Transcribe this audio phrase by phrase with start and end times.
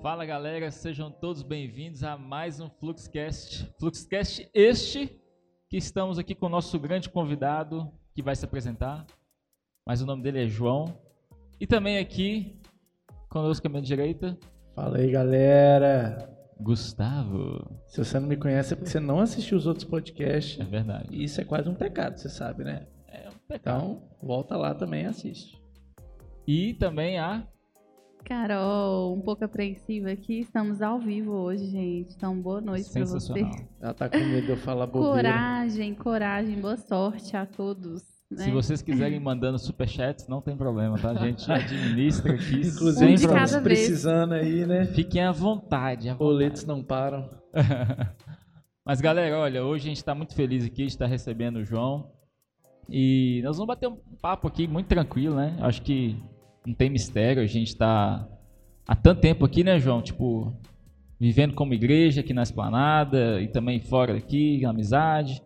[0.00, 3.70] Fala galera, sejam todos bem-vindos a mais um Fluxcast.
[3.78, 5.20] Fluxcast este
[5.68, 9.06] que estamos aqui com o nosso grande convidado que vai se apresentar,
[9.86, 10.98] mas o nome dele é João.
[11.60, 12.58] E também aqui
[13.28, 14.38] conosco à minha direita,
[14.74, 16.34] Fala aí, galera.
[16.58, 17.78] Gustavo.
[17.86, 20.58] Se você não me conhece é porque você não assistiu os outros podcasts.
[20.58, 21.08] É verdade.
[21.12, 22.86] E isso é quase um pecado, você sabe, né?
[23.50, 25.60] Então, volta lá também e assiste.
[26.46, 27.46] E também a
[28.24, 30.40] Carol, um pouco apreensiva aqui.
[30.40, 32.14] Estamos ao vivo hoje, gente.
[32.16, 33.20] Então, boa noite pra você.
[33.20, 33.68] sensacional.
[33.80, 35.30] Ela tá com medo de eu falar bobeira.
[35.30, 38.02] Coragem, coragem, boa sorte a todos.
[38.30, 38.44] né?
[38.44, 41.10] Se vocês quiserem ir mandando superchats, não tem problema, tá?
[41.10, 44.86] A gente administra aqui Inclusive, Um estamos precisando aí, né?
[44.86, 46.08] Fiquem à vontade.
[46.08, 46.18] À vontade.
[46.18, 47.28] Boletos não param.
[48.86, 52.10] Mas galera, olha, hoje a gente está muito feliz aqui de estar recebendo o João.
[52.88, 55.56] E nós vamos bater um papo aqui muito tranquilo, né?
[55.60, 56.16] Acho que
[56.66, 58.26] não tem mistério, a gente está
[58.86, 60.02] há tanto tempo aqui, né, João?
[60.02, 60.52] Tipo,
[61.18, 65.42] vivendo como igreja aqui na esplanada e também fora daqui, na amizade.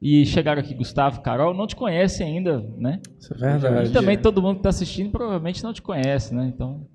[0.00, 3.00] E chegaram aqui Gustavo, Carol, não te conhece ainda, né?
[3.18, 3.90] Isso é verdade.
[3.90, 6.50] E também todo mundo que está assistindo provavelmente não te conhece, né?
[6.54, 6.86] Então,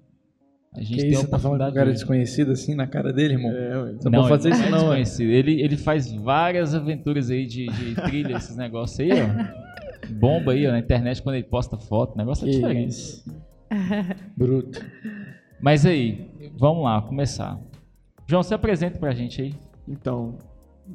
[0.74, 3.12] a gente Que tem isso, tá falando com um cara de- desconhecido assim na cara
[3.12, 3.52] dele, irmão?
[3.52, 3.94] É, ué.
[3.94, 4.80] Você não fazer ele isso não, é.
[4.82, 5.30] desconhecido.
[5.30, 10.10] Ele, ele faz várias aventuras aí de, de trilha, esses negócios aí, ó.
[10.14, 12.90] Bomba aí, ó, na internet quando ele posta foto, o negócio é diferente.
[12.92, 13.26] isso.
[14.36, 14.80] Bruto.
[15.62, 17.60] Mas aí, vamos lá, começar.
[18.28, 19.54] João, se apresenta pra gente aí.
[19.88, 20.38] Então,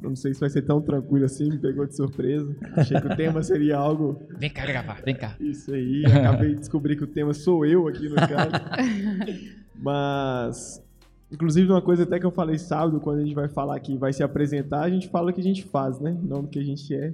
[0.01, 2.53] não sei se vai ser tão tranquilo assim, me pegou de surpresa.
[2.75, 5.35] Achei que o tema seria algo Vem cá gravar, vem cá.
[5.39, 6.03] isso aí.
[6.05, 8.51] Acabei de descobrir que o tema sou eu aqui no caso.
[9.79, 10.83] Mas,
[11.31, 14.11] inclusive, uma coisa até que eu falei sábado, quando a gente vai falar aqui, vai
[14.11, 16.17] se apresentar, a gente fala o que a gente faz, né?
[16.23, 17.13] Não o que a gente é.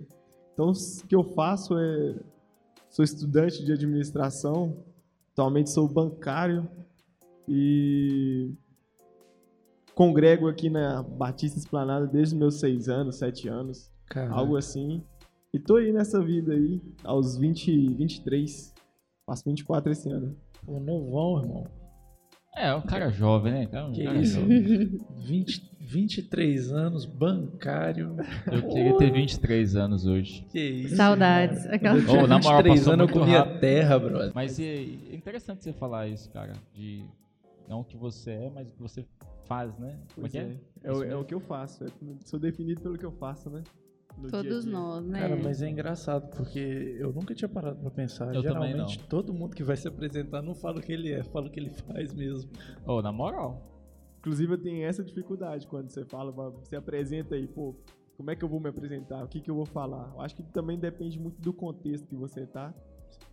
[0.54, 2.16] Então, o que eu faço é.
[2.90, 4.78] Sou estudante de administração,
[5.32, 6.70] atualmente sou bancário
[7.48, 8.52] e
[9.96, 13.92] congrego aqui na Batista Esplanada desde meus seis anos, sete anos,
[14.30, 15.04] algo assim.
[15.52, 18.74] E tô aí nessa vida aí, aos 20, 23,
[19.26, 20.36] faço 24 esse ano.
[20.66, 21.83] pô, novão, irmão.
[22.56, 23.66] É, um cara jovem, né?
[23.66, 24.40] Cara, um Que cara isso?
[24.40, 25.00] jovem.
[25.18, 28.16] 20, 23 anos, bancário.
[28.52, 30.46] Eu queria ter 23 anos hoje.
[30.50, 30.96] Que isso?
[30.96, 31.66] Saudades.
[31.68, 33.60] Aquela- eu Ô, na moral, 23 passou anos eu comia rápido.
[33.60, 34.32] terra, brother.
[34.36, 34.82] Mas é
[35.12, 36.54] interessante você falar isso, cara.
[36.76, 37.04] De
[37.68, 39.04] não o que você é, mas o que você
[39.46, 39.96] faz, né?
[40.14, 40.40] Como é é?
[40.42, 40.56] é.
[40.84, 41.84] É, o, é o que eu faço.
[41.86, 41.88] é-
[42.24, 43.64] sou definido pelo que eu faço, né?
[44.18, 44.72] No Todos dia.
[44.72, 45.20] nós, né?
[45.20, 48.34] Cara, mas é engraçado, porque eu nunca tinha parado pra pensar.
[48.34, 51.48] Eu Geralmente, todo mundo que vai se apresentar não fala o que ele é, fala
[51.48, 52.52] o que ele faz mesmo.
[52.86, 53.70] Ô, na moral.
[54.20, 57.76] Inclusive, eu tenho essa dificuldade quando você fala, você apresenta aí, pô,
[58.16, 59.24] como é que eu vou me apresentar?
[59.24, 60.12] O que, que eu vou falar?
[60.14, 62.74] Eu acho que também depende muito do contexto que você tá.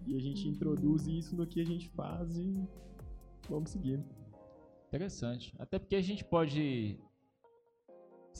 [0.06, 2.60] E a gente introduz isso no que a gente faz e
[3.48, 4.02] vamos seguir.
[4.88, 5.54] Interessante.
[5.58, 6.98] Até porque a gente pode,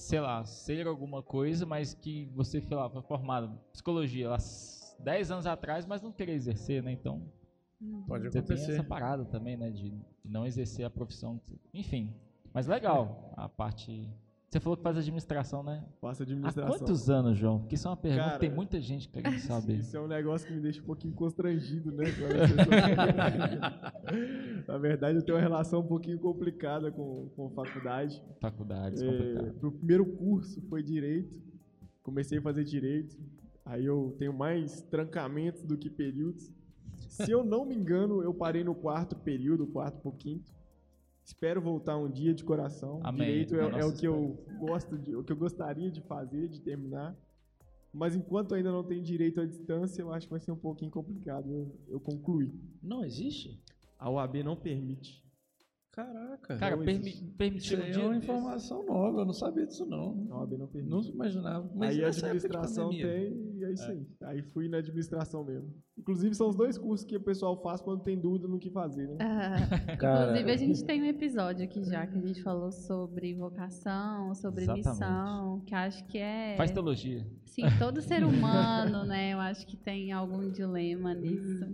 [0.01, 4.37] sei lá, ser alguma coisa, mas que você, sei lá, foi formado em psicologia lá
[4.37, 6.93] s- 10 anos atrás, mas não querer exercer, né?
[6.93, 7.23] Então,
[8.07, 8.73] Pode você tem acontecer.
[8.73, 9.71] essa parada também, né?
[9.71, 9.95] De,
[10.25, 11.41] não exercer a profissão.
[11.73, 12.15] Enfim,
[12.53, 14.09] mas legal a parte...
[14.51, 15.85] Você falou que faz administração, né?
[16.01, 16.77] Faço Há administração.
[16.77, 17.61] quantos anos, João?
[17.61, 19.79] Porque isso é uma pergunta Cara, que tem muita gente querendo saber.
[19.79, 22.07] Isso é um negócio que me deixa um pouquinho constrangido, né?
[24.67, 28.21] Na verdade, eu tenho uma relação um pouquinho complicada com, com a faculdade.
[28.41, 29.55] Faculdades, É, complicado.
[29.63, 31.33] meu primeiro curso foi direito.
[32.03, 33.17] Comecei a fazer direito.
[33.65, 36.51] Aí eu tenho mais trancamentos do que períodos.
[37.09, 40.53] Se eu não me engano, eu parei no quarto período, quarto pro quinto.
[41.31, 43.01] Espero voltar um dia de coração.
[43.05, 43.29] Amém.
[43.29, 46.61] Direito É é, o que eu gosto de, o que eu gostaria de fazer, de
[46.61, 47.17] terminar.
[47.93, 50.91] Mas enquanto ainda não tenho direito à distância, eu acho que vai ser um pouquinho
[50.91, 52.53] complicado eu, eu concluir.
[52.83, 53.63] Não existe?
[53.97, 55.25] A OAB não permite.
[56.05, 56.57] Caraca.
[56.57, 60.27] Cara, não permi aí é uma informação nova, eu não sabia disso não.
[60.31, 60.91] OAB não permite.
[60.91, 61.71] Não imaginava.
[61.75, 64.07] Mas aí a administração tem e é isso aí.
[64.23, 65.75] Aí fui na administração mesmo.
[65.99, 69.09] Inclusive são os dois cursos que o pessoal faz quando tem dúvida no que fazer,
[69.09, 69.17] né?
[69.21, 69.57] Ah,
[69.93, 74.63] Inclusive, a gente tem um episódio aqui já que a gente falou sobre vocação, sobre
[74.63, 74.89] Exatamente.
[74.89, 76.57] missão, que acho que é.
[76.57, 77.27] Faz teologia.
[77.45, 79.35] Sim, todo ser humano, né?
[79.35, 81.67] Eu acho que tem algum dilema nisso.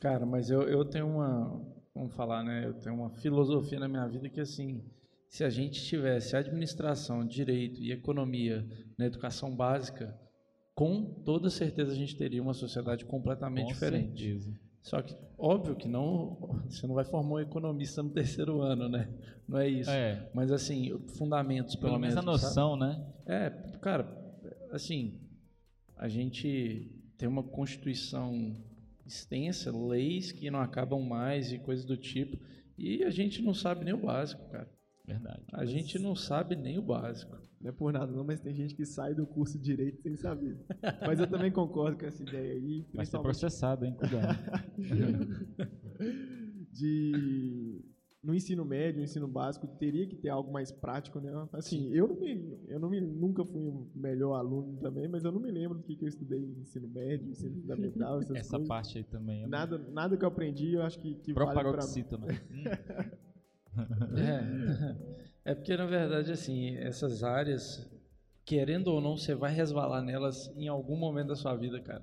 [0.00, 1.60] Cara, mas eu, eu tenho uma,
[1.94, 2.66] vamos falar, né?
[2.66, 4.82] Eu tenho uma filosofia na minha vida que assim,
[5.28, 8.66] se a gente tivesse administração, direito e economia
[8.98, 10.18] na educação básica,
[10.74, 14.22] com toda certeza a gente teria uma sociedade completamente Com diferente.
[14.22, 14.60] certeza.
[14.82, 16.36] Só que óbvio que não,
[16.68, 19.08] você não vai formar um economista no terceiro ano, né?
[19.48, 19.90] Não é isso.
[19.90, 22.26] É, Mas assim, fundamentos pelo, pelo menos a sabe?
[22.26, 23.06] noção, né?
[23.24, 23.50] É,
[23.80, 24.06] cara,
[24.70, 25.20] assim,
[25.96, 28.54] a gente tem uma constituição
[29.06, 32.38] extensa, leis que não acabam mais e coisas do tipo,
[32.76, 34.68] e a gente não sabe nem o básico, cara.
[35.06, 35.42] Verdade.
[35.52, 37.36] A gente não sabe nem o básico.
[37.60, 40.16] Não é por nada não, mas tem gente que sai do curso de Direito sem
[40.16, 40.58] saber.
[41.06, 42.86] Mas eu também concordo com essa ideia aí.
[42.94, 43.94] Vai ser principalmente processado, hein?
[43.94, 44.38] Cuidado.
[46.72, 47.73] de
[48.24, 51.30] no ensino médio, no ensino básico, teria que ter algo mais prático, né?
[51.52, 55.30] Assim, eu não me, eu não me, nunca fui o melhor aluno também, mas eu
[55.32, 58.50] não me lembro do que, que eu estudei no ensino médio, ensino fundamental, essas Essa
[58.52, 58.68] coisas.
[58.68, 59.42] parte aí também.
[59.42, 62.26] não- Nada, nada que eu aprendi, eu acho que, que vale Proparoxítona.
[62.50, 62.64] Hum,
[64.16, 64.96] É.
[65.50, 67.88] é porque, na verdade, assim, essas áreas,
[68.44, 72.02] querendo ou não, você vai resvalar nelas em algum momento da sua vida, cara.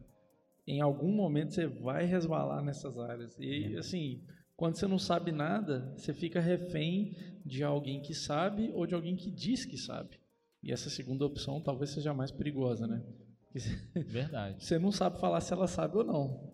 [0.68, 3.36] Em algum momento você vai resvalar nessas áreas.
[3.40, 4.22] E, assim,
[4.62, 9.16] quando você não sabe nada, você fica refém de alguém que sabe ou de alguém
[9.16, 10.20] que diz que sabe.
[10.62, 13.02] E essa segunda opção talvez seja a mais perigosa, né?
[14.06, 14.64] Verdade.
[14.64, 16.54] Você não sabe falar se ela sabe ou não.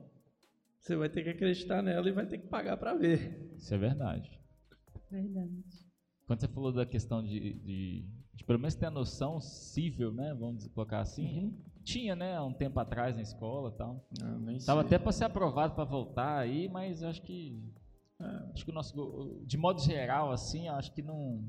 [0.80, 3.52] Você vai ter que acreditar nela e vai ter que pagar para ver.
[3.58, 4.40] Isso é verdade.
[5.12, 5.66] Verdade.
[6.26, 8.06] Quando você falou da questão de, de,
[8.36, 10.34] de pelo menos ter a noção cível, né?
[10.34, 11.62] Vamos colocar assim.
[11.84, 12.38] Tinha, né?
[12.38, 14.08] Há um tempo atrás na escola e tal.
[14.22, 14.88] Ah, nem Tava sei.
[14.88, 17.76] até para ser aprovado para voltar aí, mas acho que
[18.20, 21.40] acho que o nosso de modo geral assim, acho que não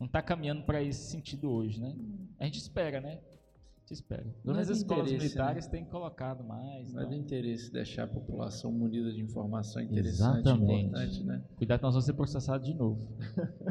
[0.00, 1.94] não tá caminhando para esse sentido hoje, né?
[2.38, 3.18] A gente espera, né?
[3.18, 4.22] A gente espera.
[4.22, 6.92] Pelo Não é menos do as escolas interesse, militares têm colocado mais.
[6.92, 7.16] Não é então.
[7.16, 10.84] do interesse deixar a população munida de informação interessante, Exatamente.
[10.86, 11.42] importante, né?
[11.56, 13.00] Cuidado que nós vamos ser processados de novo.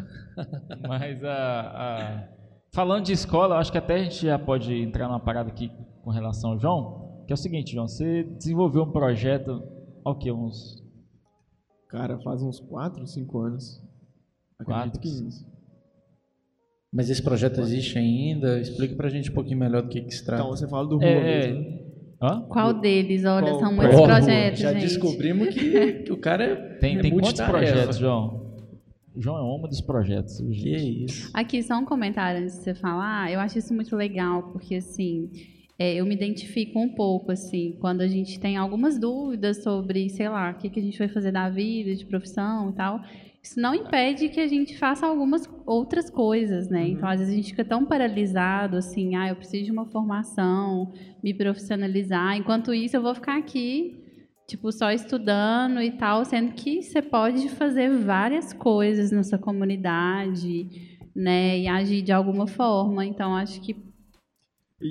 [0.87, 2.27] Mas a, a-
[2.71, 5.71] falando de escola, eu acho que até a gente já pode entrar numa parada aqui
[6.03, 9.63] com relação ao João, que é o seguinte, João, você desenvolveu um projeto,
[10.03, 10.31] há o quê?
[10.31, 10.83] Uns
[11.89, 13.81] Cara, faz uns 4, 5 anos.
[14.63, 15.27] Quatro, Acredito que cinco.
[15.29, 15.45] isso.
[16.91, 18.59] Mas esse projeto existe ainda?
[18.59, 20.41] Explica pra gente um pouquinho melhor do que, que se trata.
[20.41, 21.79] Então, você fala do Rua É, mesmo, né?
[22.21, 22.41] Hã?
[22.49, 23.23] Qual deles?
[23.25, 24.81] Olha, Qual- são muitos projetos, Já gente.
[24.81, 28.47] descobrimos que, que o cara é Tem, é tem quantos projetos, João?
[29.15, 30.37] O João é um homem dos projetos.
[30.39, 31.05] Que gente.
[31.05, 31.29] isso.
[31.33, 33.31] Aqui, só um comentário antes de você falar.
[33.31, 35.29] Eu acho isso muito legal, porque, assim,
[35.79, 40.27] é, eu me identifico um pouco, assim, quando a gente tem algumas dúvidas sobre, sei
[40.27, 43.01] lá, o que, que a gente vai fazer da vida, de profissão e tal.
[43.43, 46.87] Isso não impede que a gente faça algumas outras coisas, né?
[46.87, 50.91] Então, às vezes, a gente fica tão paralisado, assim, ah, eu preciso de uma formação,
[51.23, 52.35] me profissionalizar.
[52.35, 54.03] Enquanto isso, eu vou ficar aqui
[54.47, 60.69] tipo, só estudando e tal, sendo que você pode fazer várias coisas na sua comunidade,
[61.13, 63.05] né, e agir de alguma forma.
[63.05, 63.86] Então, acho que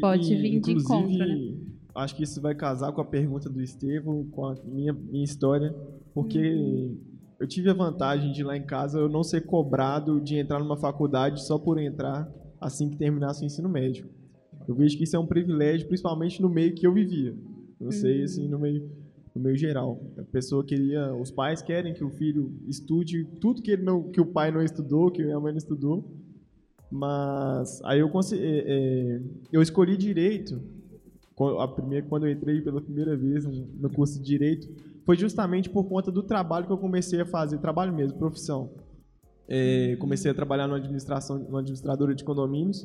[0.01, 1.55] Pode e, vir de encontro, né?
[1.95, 5.75] Acho que isso vai casar com a pergunta do Estevão, com a minha, minha história,
[6.13, 6.99] porque Uhum.
[7.41, 10.77] eu tive a vantagem de lá em casa eu não ser cobrado de entrar numa
[10.77, 12.31] faculdade só por entrar
[12.61, 14.09] assim que terminasse o ensino médio.
[14.69, 17.35] Eu vejo que isso é um privilégio, principalmente no meio que eu vivia.
[17.81, 18.91] Eu sei, assim, no meio,
[19.35, 20.03] no meio geral.
[20.19, 24.21] A pessoa queria, os pais querem que o filho estude tudo que, ele não, que
[24.21, 26.05] o pai não estudou, que a mãe não estudou.
[26.91, 29.21] Mas aí eu, conse- é, é,
[29.53, 30.61] eu escolhi direito.
[31.61, 34.69] A primeira, quando eu entrei pela primeira vez no curso de direito,
[35.05, 38.71] foi justamente por conta do trabalho que eu comecei a fazer, trabalho mesmo, profissão.
[39.49, 42.85] É, comecei a trabalhar numa administração, numa administradora de condomínios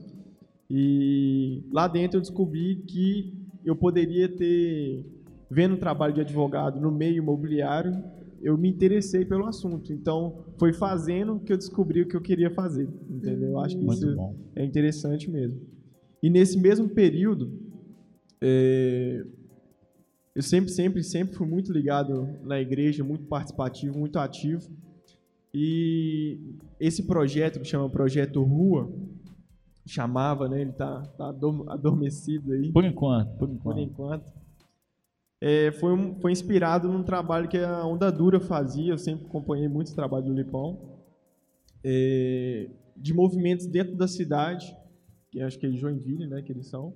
[0.70, 3.34] e lá dentro eu descobri que
[3.66, 5.06] eu poderia ter,
[5.50, 8.04] vendo o trabalho de advogado no meio imobiliário,
[8.44, 9.92] eu me interessei pelo assunto.
[9.94, 13.50] Então, foi fazendo que eu descobri o que eu queria fazer, entendeu?
[13.52, 14.36] Eu acho que Muito isso bom.
[14.56, 15.60] é interessante mesmo.
[16.22, 17.52] E nesse mesmo período,
[18.42, 19.26] é,
[20.36, 24.70] eu sempre, sempre, sempre fui muito ligado na igreja, muito participativo, muito ativo.
[25.54, 26.40] E
[26.80, 28.90] esse projeto, que chama Projeto Rua,
[29.86, 30.62] chamava, né?
[30.62, 34.32] Ele tá, tá adorm- adormecido aí Por enquanto, por por enquanto.
[35.42, 39.68] É, foi, um- foi inspirado num trabalho que a Onda Dura fazia, eu sempre acompanhei
[39.68, 41.00] muito o trabalho do Lipão,
[41.84, 44.72] é, de movimentos dentro da cidade,
[45.32, 46.94] que acho que é Joinville, né, que eles são.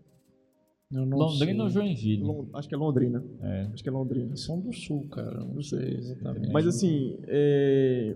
[0.91, 1.81] Londrina ou sei.
[1.81, 2.21] Joinville?
[2.23, 3.25] Lon- acho que é Londrina.
[3.41, 3.61] É.
[3.73, 4.35] Acho que é Londrina.
[4.37, 5.43] São do sul, cara.
[5.43, 6.51] Não sei exatamente.
[6.53, 8.15] Mas assim, é,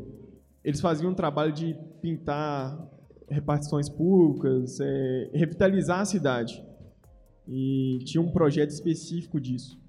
[0.64, 2.88] eles faziam um trabalho de pintar
[3.28, 6.64] repartições públicas, é, revitalizar a cidade.
[7.48, 9.80] E tinha um projeto específico disso.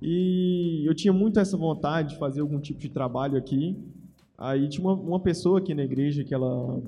[0.00, 3.76] E eu tinha muito essa vontade de fazer algum tipo de trabalho aqui.
[4.36, 6.82] Aí tinha uma, uma pessoa aqui na igreja que ela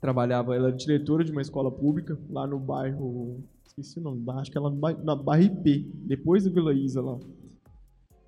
[0.00, 4.50] trabalhava, ela era diretora de uma escola pública lá no bairro, esqueci o nome, acho
[4.50, 4.70] que ela
[5.04, 7.18] na bairro IP, depois do Vila Isa lá.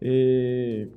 [0.00, 0.88] É,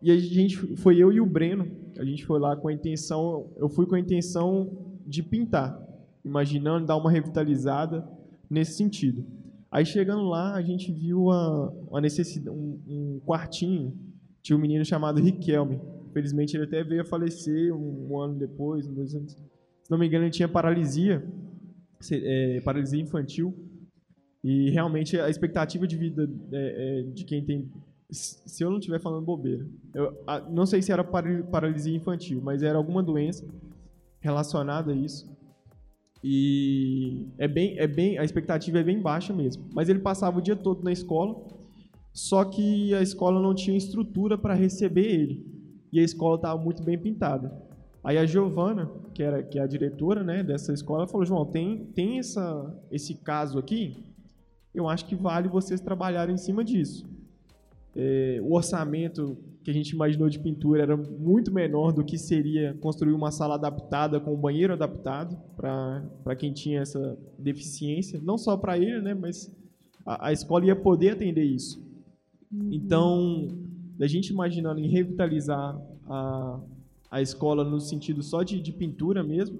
[0.00, 1.68] e a gente foi eu e o Breno,
[1.98, 4.70] a gente foi lá com a intenção, eu fui com a intenção
[5.04, 5.82] de pintar,
[6.24, 8.08] imaginando dar uma revitalizada
[8.48, 9.24] nesse sentido.
[9.70, 13.94] Aí chegando lá, a gente viu uma necessidade, um, um quartinho,
[14.42, 15.78] tinha um menino chamado Riquelme.
[16.10, 19.32] Infelizmente ele até veio a falecer um, um ano depois, um, dois anos.
[19.32, 21.22] Se não me engano, ele tinha paralisia,
[22.10, 23.54] é, paralisia infantil.
[24.42, 27.70] E realmente a expectativa de vida é, é, de quem tem.
[28.10, 32.40] Se eu não estiver falando bobeira, eu a- não sei se era para- paralisia infantil,
[32.42, 33.44] mas era alguma doença
[34.20, 35.28] relacionada a isso.
[36.22, 39.64] E é bem, é bem, a expectativa é bem baixa mesmo.
[39.72, 41.36] Mas ele passava o dia todo na escola,
[42.12, 45.46] só que a escola não tinha estrutura para receber ele.
[45.92, 47.52] E a escola estava muito bem pintada.
[48.02, 51.86] Aí a Giovana, que era que é a diretora, né, dessa escola, falou: "João, tem
[51.94, 54.04] tem essa esse caso aqui.
[54.74, 57.08] Eu acho que vale vocês trabalharem em cima disso."
[57.96, 59.36] É, o orçamento
[59.68, 63.54] que a gente imaginou de pintura era muito menor do que seria construir uma sala
[63.54, 69.12] adaptada com um banheiro adaptado para quem tinha essa deficiência, não só para ele, né,
[69.12, 69.54] mas
[70.06, 71.86] a, a escola ia poder atender isso.
[72.72, 73.46] Então,
[74.00, 76.60] a gente imaginando em revitalizar a,
[77.10, 79.58] a escola no sentido só de, de pintura mesmo,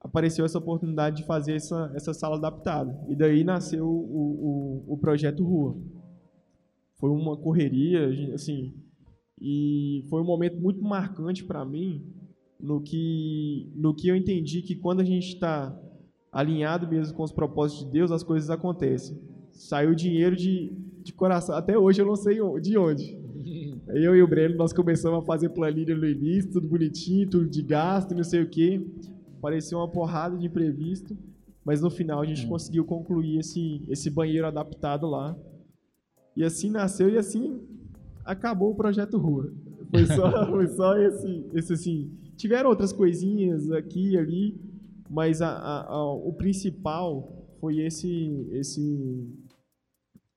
[0.00, 2.98] apareceu essa oportunidade de fazer essa, essa sala adaptada.
[3.10, 5.76] E daí nasceu o, o, o projeto Rua.
[7.00, 8.74] Foi uma correria, assim,
[9.40, 12.04] e foi um momento muito marcante para mim
[12.60, 15.74] no que, no que eu entendi que quando a gente está
[16.30, 19.18] alinhado mesmo com os propósitos de Deus, as coisas acontecem.
[19.50, 23.18] Saiu dinheiro de, de coração, até hoje eu não sei de onde.
[23.92, 27.60] Eu e o Breno, nós começamos a fazer planilha no início, tudo bonitinho, tudo de
[27.60, 28.80] gasto, não sei o quê.
[29.40, 31.18] Pareceu uma porrada de imprevisto,
[31.64, 35.36] mas no final a gente conseguiu concluir esse, esse banheiro adaptado lá.
[36.40, 37.60] E assim nasceu e assim
[38.24, 39.52] acabou o projeto Rua.
[39.90, 42.10] Foi só, foi só esse, esse assim.
[42.36, 44.60] Tiveram outras coisinhas aqui e ali,
[45.08, 47.28] mas a, a- a- o principal
[47.60, 49.28] foi esse, esse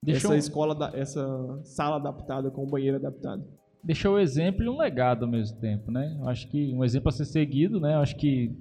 [0.04, 1.26] Deixou, essa escola, da- essa
[1.64, 3.46] sala adaptada com o banheiro adaptado.
[3.82, 6.18] deixou o exemplo e um legado ao mesmo tempo, né?
[6.20, 7.94] Eu acho que um exemplo a ser seguido, né?
[7.96, 8.52] Eu acho que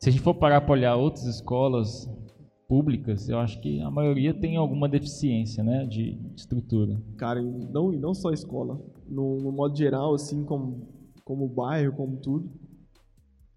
[0.00, 2.08] se a gente for parar para olhar outras escolas
[2.68, 7.00] públicas, eu acho que a maioria tem alguma deficiência, né, de estrutura.
[7.16, 10.88] Cara, e não, e não só escola, no, no modo geral, assim, como,
[11.24, 12.50] como bairro, como tudo.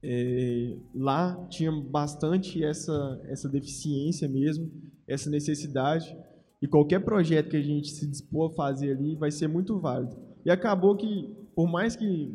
[0.04, 4.72] É, lá tinha bastante essa, essa deficiência mesmo,
[5.08, 6.16] essa necessidade.
[6.62, 10.16] E qualquer projeto que a gente se dispor a fazer ali vai ser muito válido.
[10.46, 12.34] E acabou que, por mais que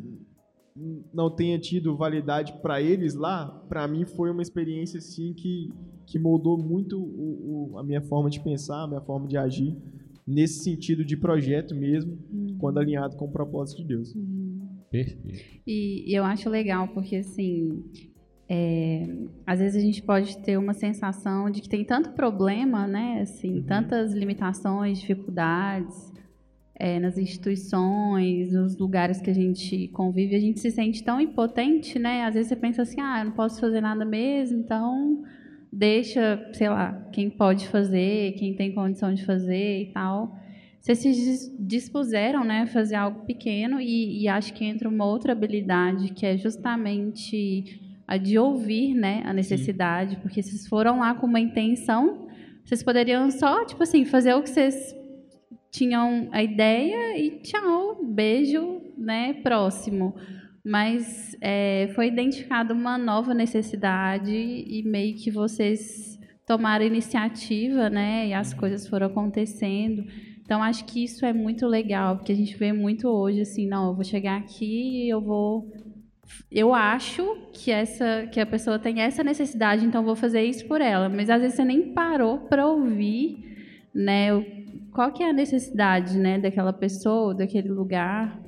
[1.13, 5.71] não tenha tido validade para eles lá, para mim foi uma experiência assim que,
[6.05, 9.75] que moldou muito o, o- a minha forma de pensar, a minha forma de agir,
[10.25, 12.17] nesse sentido de projeto mesmo,
[12.59, 14.13] quando alinhado com o propósito de Deus.
[14.89, 15.61] Perfeito.
[15.67, 17.83] E, e eu acho legal porque, assim,
[18.47, 19.07] é,
[19.45, 23.21] às vezes a gente pode ter uma sensação de que tem tanto problema, né?
[23.21, 26.13] Assim, tantas limitações, dificuldades
[26.75, 31.97] é, nas instituições, nos lugares que a gente convive, a gente se sente tão impotente,
[31.99, 32.23] né?
[32.25, 35.23] Às vezes você pensa assim, ah, eu não posso fazer nada mesmo, então
[35.73, 40.37] deixa, sei lá, quem pode fazer, quem tem condição de fazer e tal.
[40.79, 45.05] Vocês se dis- dispuseram, né, a fazer algo pequeno e, e acho que entra uma
[45.05, 51.15] outra habilidade que é justamente a de ouvir, né, a necessidade, porque vocês foram lá
[51.15, 52.27] com uma intenção,
[52.63, 54.95] vocês poderiam só, tipo assim, fazer o que vocês
[55.71, 60.13] tinham a ideia e tchau, beijo, né, próximo.
[60.63, 68.33] Mas é, foi identificada uma nova necessidade e meio que vocês tomaram iniciativa, né, e
[68.33, 70.05] as coisas foram acontecendo.
[70.41, 73.87] Então acho que isso é muito legal, porque a gente vê muito hoje assim, não,
[73.87, 75.71] eu vou chegar aqui e eu vou
[76.51, 80.81] eu acho que essa que a pessoa tem essa necessidade, então vou fazer isso por
[80.81, 83.37] ela, mas às vezes você nem parou para ouvir,
[83.93, 84.29] né,
[84.91, 88.39] qual que é a necessidade, né, daquela pessoa, daquele lugar.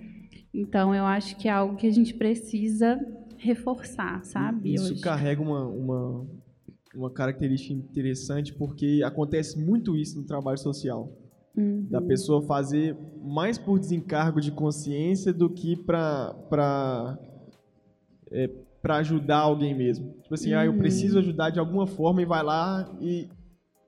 [0.59, 3.00] Então eu acho que é algo que a gente precisa
[3.38, 4.74] reforçar, sabe?
[4.74, 5.01] Isso hoje.
[5.01, 6.25] carrega uma, uma,
[6.95, 11.12] uma característica interessante, porque acontece muito isso no trabalho social.
[11.57, 11.88] Uhum.
[11.89, 17.17] Da pessoa fazer mais por desencargo de consciência do que para
[18.31, 18.50] é,
[18.81, 20.13] para ajudar alguém mesmo.
[20.21, 20.77] Tipo assim, ah, eu Uhum.
[20.77, 23.27] preciso ajudar de alguma forma e vai lá e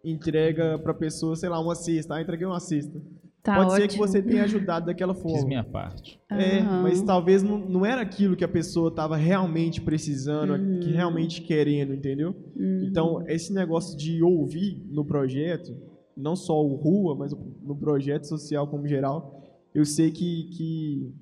[0.03, 2.15] entrega para pessoa, sei lá, uma cesta.
[2.15, 2.99] Ah, entreguei uma cesta.
[3.43, 4.07] Tá Pode ser que ótimo.
[4.07, 5.47] você tenha ajudado daquela Fiz forma.
[5.47, 6.19] minha parte.
[6.29, 6.83] É, Aham.
[6.83, 10.79] mas talvez não, não era aquilo que a pessoa estava realmente precisando, Uhum.
[10.81, 12.35] que realmente querendo, entendeu?
[12.83, 15.73] Então, esse negócio de ouvir no projeto,
[16.15, 17.31] não só o Rua, mas
[17.63, 19.41] no projeto social como geral,
[19.73, 21.13] eu sei que, que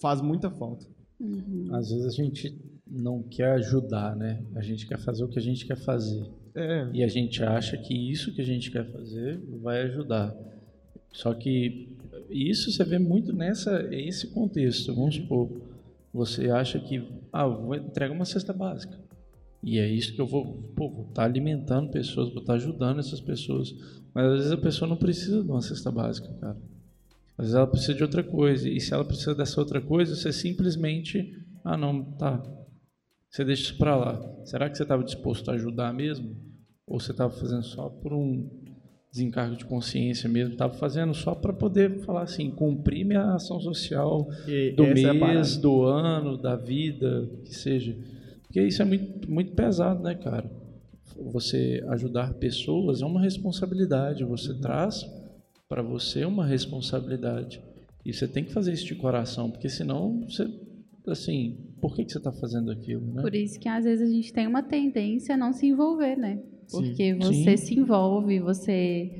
[0.00, 0.86] faz muita falta.
[1.72, 4.42] Às vezes a gente não quer ajudar, né?
[4.54, 6.22] A gente quer fazer o que a gente quer fazer.
[6.54, 10.36] É, E a gente acha que isso que a gente quer fazer vai ajudar.
[11.12, 11.88] Só que
[12.30, 14.94] isso você vê muito nessa esse contexto.
[14.94, 15.50] Vamos supor,
[16.12, 18.98] você acha que ah, vou entregar uma cesta básica.
[19.62, 23.20] E é isso que eu vou, pô, vou estar alimentando pessoas, vou estar ajudando essas
[23.20, 23.72] pessoas.
[24.12, 26.56] Mas às vezes a pessoa não precisa de uma cesta básica, cara.
[27.38, 28.68] Às vezes ela precisa de outra coisa.
[28.68, 32.42] E se ela precisa dessa outra coisa, você simplesmente, ah, não, tá.
[33.30, 34.44] Você deixa isso para lá.
[34.44, 36.36] Será que você estava disposto a ajudar mesmo?
[36.86, 38.61] Ou você estava fazendo só por um
[39.12, 40.54] desencargo de consciência mesmo?
[40.54, 45.56] Estava fazendo só para poder falar assim, cumprir minha ação social e do é mês,
[45.56, 47.94] do ano, da vida, que seja.
[48.42, 50.50] Porque isso é muito, muito pesado, né, cara?
[51.32, 54.24] Você ajudar pessoas é uma responsabilidade.
[54.24, 55.04] Você traz
[55.68, 57.62] para você uma responsabilidade.
[58.04, 60.48] E você tem que fazer isso de coração, porque senão você,
[61.06, 63.22] assim, por que, que você está fazendo aquilo, né?
[63.22, 66.42] Por isso que às vezes a gente tem uma tendência a não se envolver, né?
[66.66, 66.88] Sim.
[66.88, 67.66] Porque você Sim.
[67.66, 69.10] se envolve, você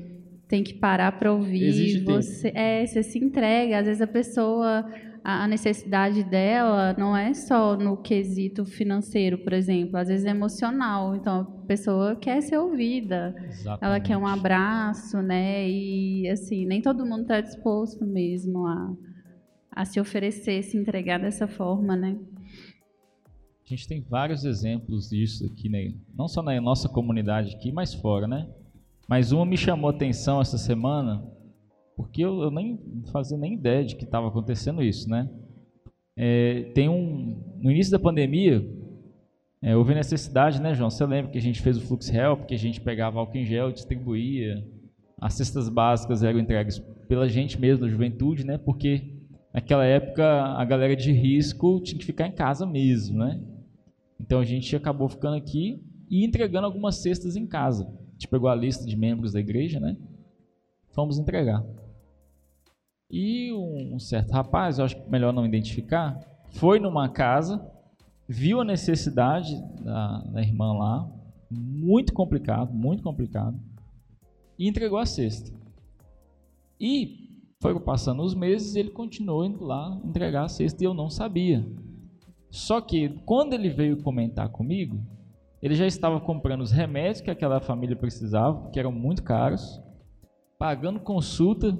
[0.47, 2.21] tem que parar para ouvir, Exige tempo.
[2.21, 4.85] você é, você se entrega, às vezes a pessoa
[5.23, 11.15] a necessidade dela não é só no quesito financeiro, por exemplo, às vezes é emocional.
[11.15, 13.33] Então a pessoa quer ser ouvida,
[13.81, 15.69] ela quer um abraço, né?
[15.69, 18.93] E assim, nem todo mundo está disposto mesmo a,
[19.71, 22.17] a se oferecer, se entregar dessa forma, né?
[23.73, 25.95] A gente tem vários exemplos disso aqui, né?
[26.15, 28.47] não só na nossa comunidade aqui, mas fora, né?
[29.09, 31.27] Mas uma me chamou a atenção essa semana,
[31.97, 32.79] porque eu, eu nem
[33.11, 35.27] fazia nem ideia de que estava acontecendo isso, né?
[36.15, 38.63] É, tem um no início da pandemia
[39.59, 40.91] é, houve necessidade, né, João?
[40.91, 43.45] Você lembra que a gente fez o Flux Help, que a gente pegava álcool em
[43.45, 44.63] gel, distribuía,
[45.19, 46.77] as cestas básicas eram entregues
[47.07, 48.55] pela gente mesmo, da juventude, né?
[48.55, 49.17] Porque
[49.51, 53.41] naquela época a galera de risco tinha que ficar em casa mesmo, né?
[54.19, 57.85] Então a gente acabou ficando aqui e entregando algumas cestas em casa.
[57.85, 59.97] A gente pegou a lista de membros da igreja, né?
[60.91, 61.65] Fomos entregar.
[63.09, 67.63] E um, certo rapaz, eu acho melhor não identificar, foi numa casa,
[68.27, 71.11] viu a necessidade da, da irmã lá,
[71.51, 73.59] muito complicado, muito complicado,
[74.57, 75.51] e entregou a cesta.
[76.79, 81.09] E foi passando os meses ele continuou indo lá entregar a cesta e eu não
[81.09, 81.65] sabia.
[82.53, 85.03] Só que quando ele veio comentar comigo,
[85.59, 89.81] ele já estava comprando os remédios que aquela família precisava, que eram muito caros,
[90.59, 91.75] pagando consulta,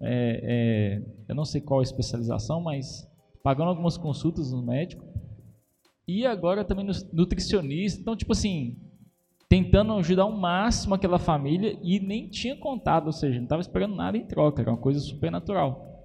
[0.00, 3.06] é, é, eu não sei qual a especialização, mas
[3.42, 5.04] pagando algumas consultas no médico,
[6.08, 8.00] e agora também no nutricionista.
[8.00, 8.74] Então, tipo assim,
[9.50, 13.94] tentando ajudar ao máximo aquela família e nem tinha contado, ou seja, não estava esperando
[13.94, 15.95] nada em troca, era uma coisa super natural.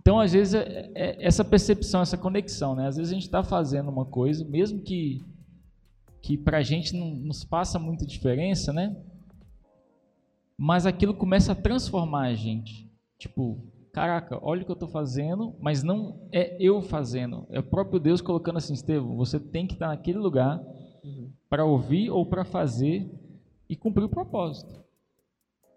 [0.00, 2.86] Então, às vezes, é, é essa percepção, essa conexão, né?
[2.86, 5.22] Às vezes a gente está fazendo uma coisa, mesmo que,
[6.22, 8.96] que para a gente não nos faça muita diferença, né?
[10.56, 12.90] Mas aquilo começa a transformar a gente.
[13.18, 17.62] Tipo, caraca, olha o que eu estou fazendo, mas não é eu fazendo, é o
[17.62, 20.62] próprio Deus colocando assim, Estevão, você tem que estar naquele lugar
[21.48, 23.10] para ouvir ou para fazer
[23.68, 24.80] e cumprir o propósito.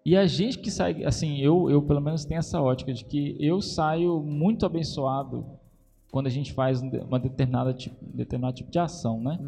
[0.04, 3.36] E a gente que sai, assim, eu, eu pelo menos tenho essa ótica de que
[3.40, 5.46] eu saio muito abençoado
[6.10, 9.38] quando a gente faz um uma determinada tipo, determinado tipo de ação, né?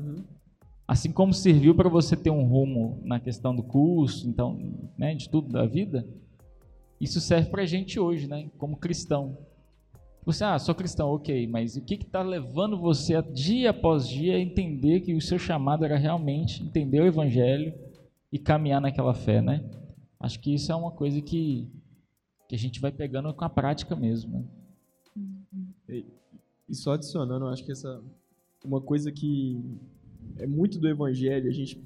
[0.88, 4.58] Assim como serviu para você ter um rumo na questão do curso, então,
[4.96, 6.06] né, de tudo da vida,
[7.00, 9.36] isso serve para a gente hoje, né, como cristão.
[10.24, 14.36] Você, ah, sou cristão, ok, mas o que está levando você a, dia após dia
[14.36, 17.74] a entender que o seu chamado era realmente entender o evangelho
[18.32, 19.62] e caminhar naquela fé, né?
[20.26, 21.70] Acho que isso é uma coisa que,
[22.48, 24.50] que a gente vai pegando com a prática mesmo.
[25.16, 26.04] Né?
[26.68, 28.02] E só adicionando, acho que essa
[28.64, 29.62] uma coisa que
[30.36, 31.80] é muito do evangelho, a gente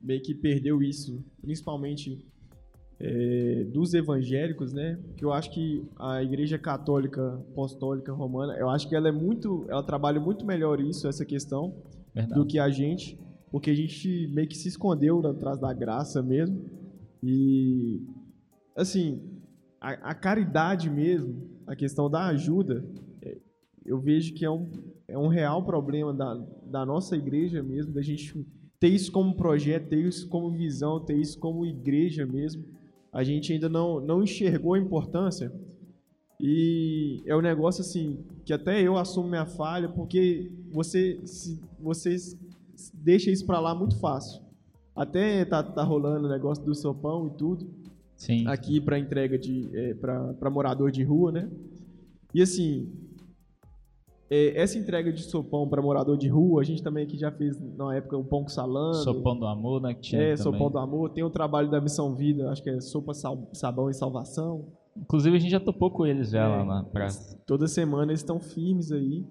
[0.00, 2.26] meio que perdeu isso, principalmente
[2.98, 4.98] é, dos evangélicos, né?
[5.16, 9.66] Que eu acho que a Igreja Católica Apostólica Romana, eu acho que ela é muito,
[9.68, 11.76] ela trabalha muito melhor isso, essa questão,
[12.12, 12.40] Verdade.
[12.40, 13.16] do que a gente,
[13.52, 16.83] porque a gente meio que se escondeu atrás da graça mesmo.
[17.26, 18.02] E
[18.76, 19.22] assim,
[19.80, 22.84] a, a caridade mesmo, a questão da ajuda,
[23.22, 23.38] é,
[23.86, 24.70] eu vejo que é um,
[25.08, 26.34] é um real problema da,
[26.66, 28.46] da nossa igreja mesmo, da gente
[28.78, 32.62] ter isso como projeto, ter isso como visão, ter isso como igreja mesmo.
[33.10, 35.50] A gente ainda não, não enxergou a importância.
[36.38, 42.16] E é um negócio assim, que até eu assumo minha falha, porque você, se, você
[42.92, 44.43] deixa isso pra lá muito fácil.
[44.94, 47.66] Até tá, tá rolando o negócio do sopão e tudo
[48.16, 48.46] Sim.
[48.46, 51.50] aqui para entrega de é, para morador de rua, né?
[52.32, 52.92] E assim,
[54.30, 57.58] é, essa entrega de sopão para morador de rua, a gente também aqui já fez
[57.76, 59.02] na época o pão com salame.
[59.02, 59.94] Sopão do amor, né?
[59.94, 60.42] Que tinha É, também.
[60.52, 61.10] sopão do amor.
[61.10, 64.66] Tem o trabalho da Missão Vida, acho que é sopa, sal- sabão e salvação.
[64.96, 66.48] Inclusive a gente já topou com eles já É.
[66.48, 67.36] lá na praça.
[67.44, 69.24] Toda semana eles estão firmes aí.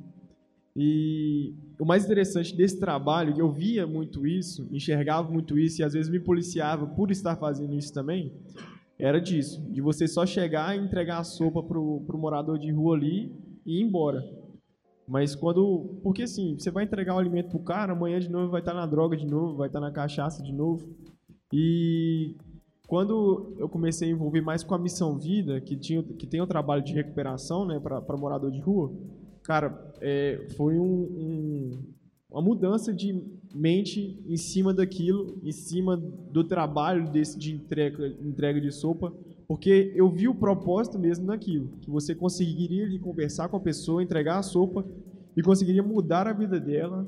[0.75, 5.91] E o mais interessante desse trabalho, eu via muito isso, enxergava muito isso e às
[5.91, 8.31] vezes me policiava por estar fazendo isso também,
[8.97, 12.95] era disso, de você só chegar e entregar a sopa pro, pro morador de rua
[12.95, 14.23] ali e ir embora.
[15.05, 15.99] Mas quando.
[16.01, 18.85] Porque assim, você vai entregar o alimento pro cara, amanhã de novo vai estar na
[18.85, 20.87] droga de novo, vai estar na cachaça de novo.
[21.51, 22.37] E
[22.87, 26.47] quando eu comecei a envolver mais com a Missão Vida, que, tinha, que tem o
[26.47, 28.89] trabalho de recuperação né, para morador de rua,
[29.43, 31.93] cara, é, foi um, um-
[32.31, 33.21] uma mudança de
[33.53, 39.13] mente em cima daquilo, em cima do trabalho desse de entrega, entrega de sopa,
[39.47, 44.01] porque eu vi o propósito mesmo naquilo, que você conseguiria ali conversar com a pessoa,
[44.01, 44.83] entregar a sopa
[45.37, 47.07] e conseguiria mudar a vida dela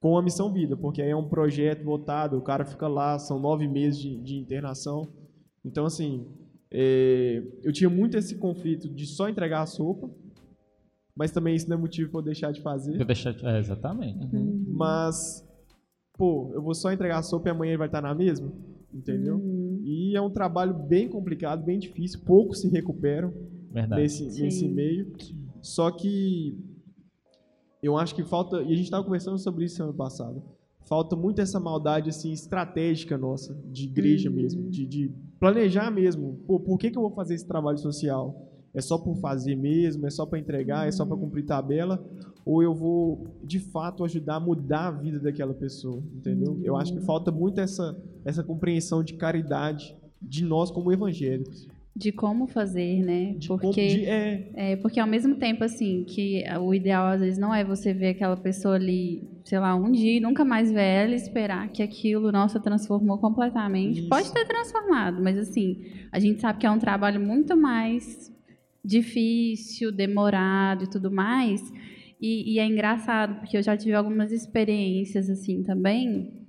[0.00, 3.38] com a Missão Vida, porque aí é um projeto votado, o cara fica lá, são
[3.38, 5.08] nove meses de, de internação.
[5.64, 6.24] Então, assim,
[6.70, 10.08] é, eu tinha muito esse conflito de só entregar a sopa,
[11.20, 12.96] mas também isso não é motivo para eu deixar de fazer.
[12.96, 13.34] Vou deixar...
[13.44, 14.26] É, exatamente.
[14.66, 15.46] Mas,
[16.16, 18.50] pô, eu vou só entregar a sopa e amanhã ele vai estar na mesma,
[18.90, 19.36] entendeu?
[19.36, 19.82] Uhum.
[19.84, 23.34] E é um trabalho bem complicado, bem difícil, poucos se recuperam
[23.70, 24.00] Verdade.
[24.00, 24.42] nesse, Sim.
[24.44, 25.12] nesse meio.
[25.60, 26.58] Só que
[27.82, 30.42] eu acho que falta, e a gente estava conversando sobre isso ano passado,
[30.88, 34.36] falta muito essa maldade assim estratégica nossa, de igreja Uhum.
[34.36, 36.40] mesmo, de, de planejar mesmo.
[36.46, 38.46] Pô, por que, que eu vou fazer esse trabalho social?
[38.74, 40.06] É só por fazer mesmo?
[40.06, 40.86] É só para entregar?
[40.86, 42.02] É só para cumprir tabela?
[42.44, 46.02] Ou eu vou, de fato, ajudar a mudar a vida daquela pessoa?
[46.14, 46.58] Entendeu?
[46.62, 51.68] Eu acho que falta muito essa, essa compreensão de caridade de nós como evangélicos.
[51.96, 53.34] De como fazer, né?
[53.36, 57.20] De Porque como- de- é, É, porque ao mesmo tempo, assim, que o ideal às
[57.20, 60.70] vezes não é você ver aquela pessoa ali, sei lá, um dia e nunca mais
[60.70, 63.98] ver ela e esperar que aquilo, nossa, transformou completamente.
[64.00, 64.08] Isso.
[64.08, 68.30] Pode ter transformado, mas assim, a gente sabe que é um trabalho muito mais
[68.84, 71.60] difícil, demorado e tudo mais.
[72.20, 76.40] E, e é engraçado, porque eu já tive algumas experiências assim também.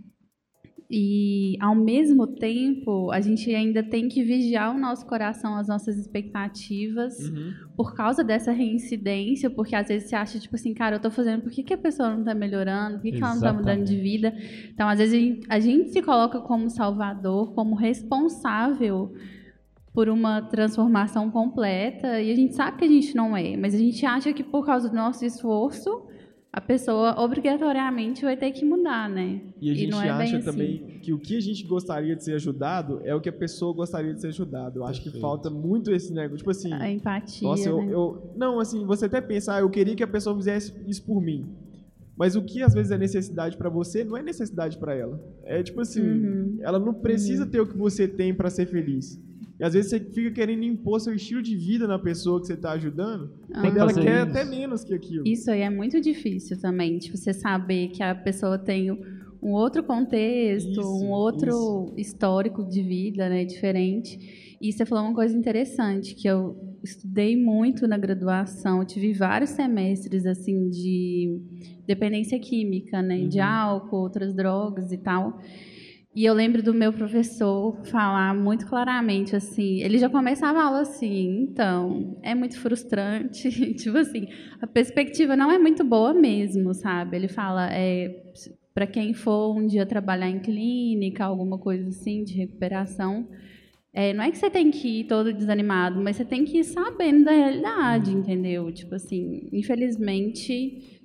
[0.94, 5.98] E, ao mesmo tempo, a gente ainda tem que vigiar o nosso coração, as nossas
[5.98, 7.54] expectativas, uhum.
[7.78, 11.44] por causa dessa reincidência, porque às vezes você acha, tipo assim, cara, eu tô fazendo,
[11.44, 12.98] por que, que a pessoa não tá melhorando?
[12.98, 14.36] Por que, que ela não tá mudando de vida?
[14.74, 19.14] Então, às vezes, a gente, a gente se coloca como salvador, como responsável
[19.94, 23.78] por uma transformação completa, e a gente sabe que a gente não é, mas a
[23.78, 26.08] gente acha que por causa do nosso esforço,
[26.54, 29.42] a pessoa obrigatoriamente vai ter que mudar, né?
[29.62, 30.46] E a gente não é acha assim.
[30.46, 33.74] também que o que a gente gostaria de ser ajudado é o que a pessoa
[33.74, 34.80] gostaria de ser ajudado.
[34.80, 36.38] Eu acho que falta muito esse negócio.
[36.38, 37.94] Tipo assim, A empatia, nossa, eu, né?
[37.94, 41.22] eu- Não, assim, você até pensa, ah, eu queria que a pessoa fizesse isso por
[41.22, 41.54] mim.
[42.18, 45.20] Mas o que às vezes é necessidade pra você não é necessidade pra ela.
[45.46, 46.58] É tipo assim, Uhum.
[46.62, 49.18] ela não precisa ter o que você tem pra ser feliz.
[49.62, 52.58] E às vezes você fica querendo impor seu estilo de vida na pessoa que você
[52.58, 53.62] tá ajudando, Ah.
[53.62, 54.30] quando ela quer isso.
[54.32, 55.24] até menos que aquilo.
[55.28, 58.90] Isso aí é muito difícil também, de você saber que a pessoa tem
[59.40, 64.58] um outro contexto, Isso, um outro histórico de vida, né, diferente.
[64.60, 69.52] E você falou uma coisa interessante, que eu estudei muito na graduação, eu tive vários
[69.52, 71.40] semestres, assim, de
[71.86, 73.46] dependência química, né, de Uhum.
[73.46, 75.40] álcool, outras drogas e tal.
[76.14, 80.82] E eu lembro do meu professor falar muito claramente assim, ele já começava a aula
[80.82, 84.28] assim, então, é muito frustrante, tipo assim,
[84.62, 87.16] a perspectiva não é muito boa mesmo, sabe?
[87.16, 88.24] Ele fala, é,
[88.74, 93.30] para quem for um dia trabalhar em clínica, alguma coisa assim, de recuperação,
[93.94, 96.66] é, não é que você tem que ir todo desanimado, mas você tem que ir
[96.66, 98.70] sabendo da realidade, entendeu?
[98.72, 101.01] Tipo assim, infelizmente,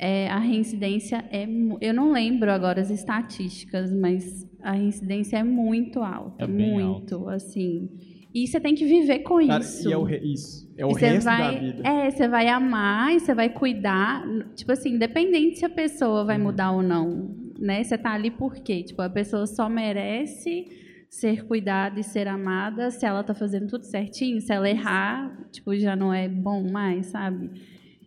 [0.00, 1.46] é, a reincidência é.
[1.80, 6.44] Eu não lembro agora as estatísticas, mas a reincidência é muito alta.
[6.44, 7.88] É muito, assim.
[8.32, 9.88] E você tem que viver com Cara, isso.
[9.88, 10.72] E é o, re- isso.
[10.78, 11.82] É o resto vai, da vida.
[11.88, 14.24] É, você vai amar e você vai cuidar.
[14.54, 16.26] Tipo assim, independente se a pessoa Uhum.
[16.26, 17.82] vai mudar ou não, né?
[17.82, 18.82] Você tá ali por quê?
[18.84, 20.66] Tipo, a pessoa só merece
[21.08, 24.40] ser cuidada e ser amada se ela tá fazendo tudo certinho.
[24.40, 27.50] Se ela errar, tipo, já não é bom mais, sabe?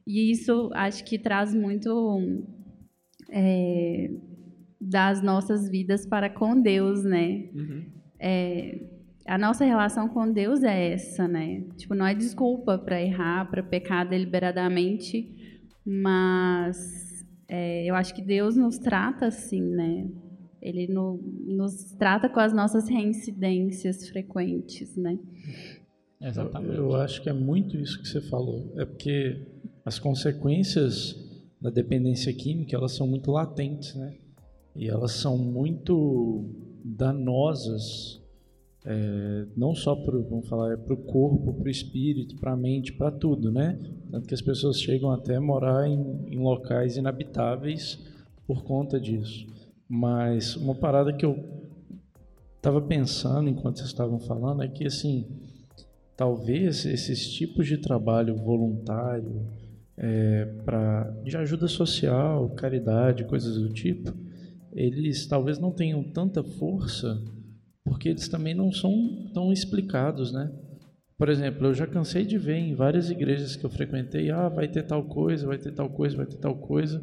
[0.05, 2.43] E isso acho que traz muito
[3.31, 4.09] é,
[4.79, 7.49] das nossas vidas para com Deus, né?
[7.55, 7.85] Uhum.
[8.19, 8.79] é,
[9.25, 11.63] a nossa relação com Deus é essa, né?
[11.77, 15.33] Tipo, não é desculpa para errar, para pecar deliberadamente,
[15.85, 20.09] mas é, eu acho que Deus nos trata assim, né?
[20.61, 25.17] Ele no- nos trata com as nossas reincidências frequentes, né?
[26.21, 26.75] Exatamente.
[26.75, 28.73] Eu, eu acho que é muito isso que você falou.
[28.77, 29.45] É porque
[29.85, 31.15] as consequências
[31.59, 34.15] da dependência química elas são muito latentes, né?
[34.75, 36.45] E elas são muito
[36.83, 38.21] danosas,
[38.85, 42.57] é, não só para vamos falar, é para o corpo, para o espírito, para a
[42.57, 43.79] mente, para tudo, né?
[44.09, 47.99] Tanto que as pessoas chegam até a morar em, em locais inabitáveis
[48.47, 49.47] por conta disso.
[49.87, 51.37] Mas uma parada que eu
[52.55, 55.27] estava pensando enquanto vocês estavam falando é que assim
[56.15, 59.45] talvez esses tipos de trabalho voluntário
[59.97, 60.47] é,
[61.23, 64.13] de ajuda social, caridade, coisas do tipo,
[64.71, 67.21] eles talvez não tenham tanta força
[67.83, 70.51] porque eles também não são tão explicados, né?
[71.17, 74.67] Por exemplo, eu já cansei de ver em várias igrejas que eu frequentei, ah, vai
[74.67, 77.01] ter tal coisa, vai ter tal coisa, vai ter tal coisa,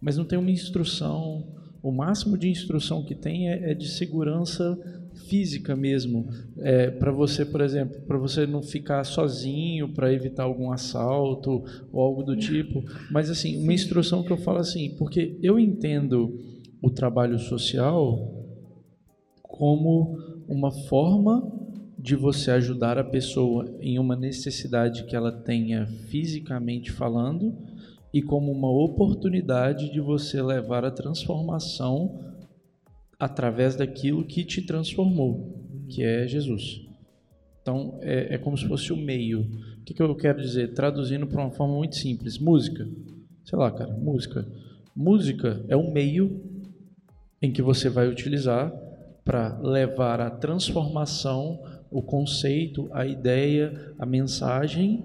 [0.00, 1.54] mas não tem uma instrução.
[1.82, 4.78] O máximo de instrução que tem é, é de segurança
[5.14, 10.72] física mesmo, é, para você, por exemplo, para você não ficar sozinho, para evitar algum
[10.72, 12.84] assalto ou algo do tipo.
[13.10, 16.38] Mas assim, uma instrução que eu falo assim, porque eu entendo
[16.82, 18.42] o trabalho social
[19.42, 21.50] como uma forma
[21.98, 27.56] de você ajudar a pessoa em uma necessidade que ela tenha fisicamente falando
[28.12, 32.31] e como uma oportunidade de você levar a transformação
[33.22, 35.56] através daquilo que te transformou,
[35.88, 36.84] que é Jesus.
[37.60, 39.42] Então, é, é como se fosse o meio.
[39.42, 40.74] O que, que eu quero dizer?
[40.74, 42.84] Traduzindo para uma forma muito simples: música.
[43.44, 44.44] Sei lá, cara, música.
[44.94, 46.42] Música é um meio
[47.40, 48.74] em que você vai utilizar
[49.24, 55.04] para levar a transformação, o conceito, a ideia, a mensagem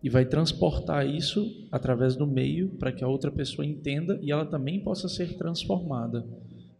[0.00, 4.46] e vai transportar isso através do meio para que a outra pessoa entenda e ela
[4.46, 6.24] também possa ser transformada.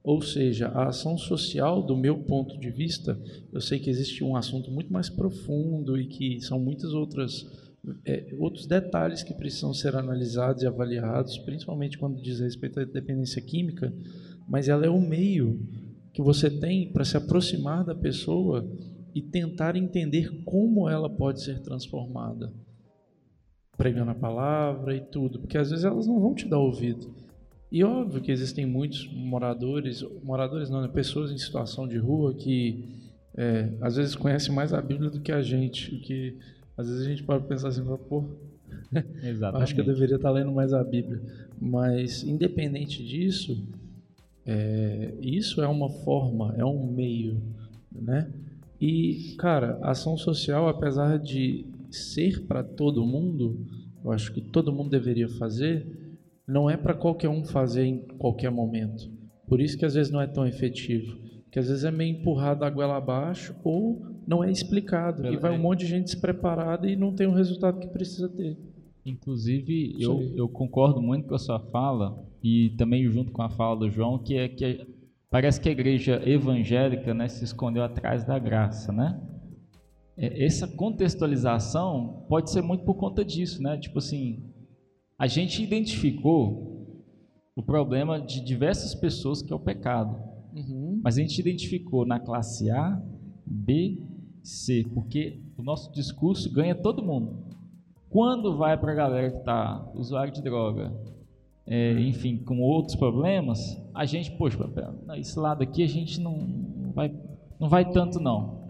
[0.07, 3.21] Ou seja, a ação social, do meu ponto de vista,
[3.53, 7.45] eu sei que existe um assunto muito mais profundo e que são muitas outras
[8.05, 13.43] é, outros detalhes que precisam ser analisados e avaliados, principalmente quando diz respeito à dependência
[13.43, 13.93] química,
[14.49, 15.61] mas ela é o meio
[16.15, 18.65] que você tem para se aproximar da pessoa
[19.13, 22.55] e tentar entender como ela pode ser transformada,
[23.77, 27.26] pregando a palavra e tudo, porque às vezes elas não vão te dar ouvido.
[27.71, 32.85] E óbvio que existem muitos moradores, moradores não, né, pessoas em situação de rua que
[33.37, 36.37] é, às vezes conhecem mais a Bíblia do que a gente, que
[36.77, 38.25] às vezes a gente pode pensar assim, pô,
[39.55, 41.21] acho que eu deveria estar lendo mais a Bíblia.
[41.61, 43.67] Mas independente disso,
[44.45, 47.43] é, isso é uma forma, é um meio,
[47.91, 48.31] né?
[48.81, 53.67] E cara, ação social, apesar de ser para todo mundo,
[54.05, 56.06] eu acho que todo mundo deveria fazer
[56.47, 59.11] não é para qualquer um fazer em qualquer momento.
[59.49, 61.17] Por isso que às vezes não é tão efetivo.
[61.51, 65.27] Que às vezes é meio empurrado a goela abaixo ou não é explicado.
[65.27, 68.59] E vai um monte de gente despreparada e não tem o resultado que precisa ter.
[69.05, 73.77] Inclusive, eu, eu concordo muito com a sua fala e também junto com a fala
[73.77, 74.85] do João, que é que
[75.31, 79.21] parece que a igreja evangélica né, se escondeu atrás da graça, né?
[80.17, 83.77] É, essa contextualização pode ser muito por conta disso, né?
[83.79, 84.43] Tipo assim,
[85.19, 86.77] a gente identificou
[87.55, 90.17] o problema de diversas pessoas que é o pecado.
[90.55, 91.01] Uhum.
[91.03, 93.01] Mas a gente identificou na classe A,
[93.47, 94.03] B,
[94.43, 97.45] C, porque o nosso discurso ganha todo mundo.
[98.11, 100.93] Quando vai para a galera que está usuário de droga,
[101.67, 103.59] é, enfim, com outros problemas,
[103.95, 104.59] a gente, poxa,
[105.17, 107.15] esse lado aqui a gente não vai,
[107.59, 108.66] não vai tanto não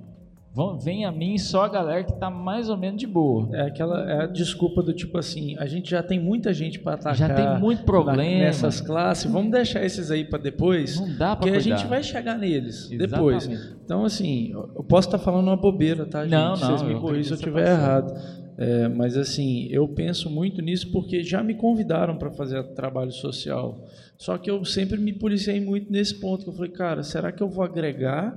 [0.81, 3.55] vem a mim só a galera que tá mais ou menos de boa.
[3.55, 6.95] É aquela é a desculpa do tipo assim, a gente já tem muita gente para
[6.95, 7.15] atacar.
[7.15, 9.31] Já tem muito problema nessas classes.
[9.31, 10.99] Vamos deixar esses aí para depois.
[10.99, 13.11] Não dá para Porque a gente vai chegar neles Exatamente.
[13.11, 13.77] depois.
[13.85, 16.33] Então assim, eu posso estar tá falando uma bobeira, tá, gente?
[16.33, 16.57] Não, não.
[16.57, 18.15] Vocês me corrigem se eu estiver errado.
[18.59, 23.85] É, mas assim, eu penso muito nisso porque já me convidaram para fazer trabalho social.
[24.17, 26.45] Só que eu sempre me policiei muito nesse ponto.
[26.45, 28.35] Que eu falei, cara, será que eu vou agregar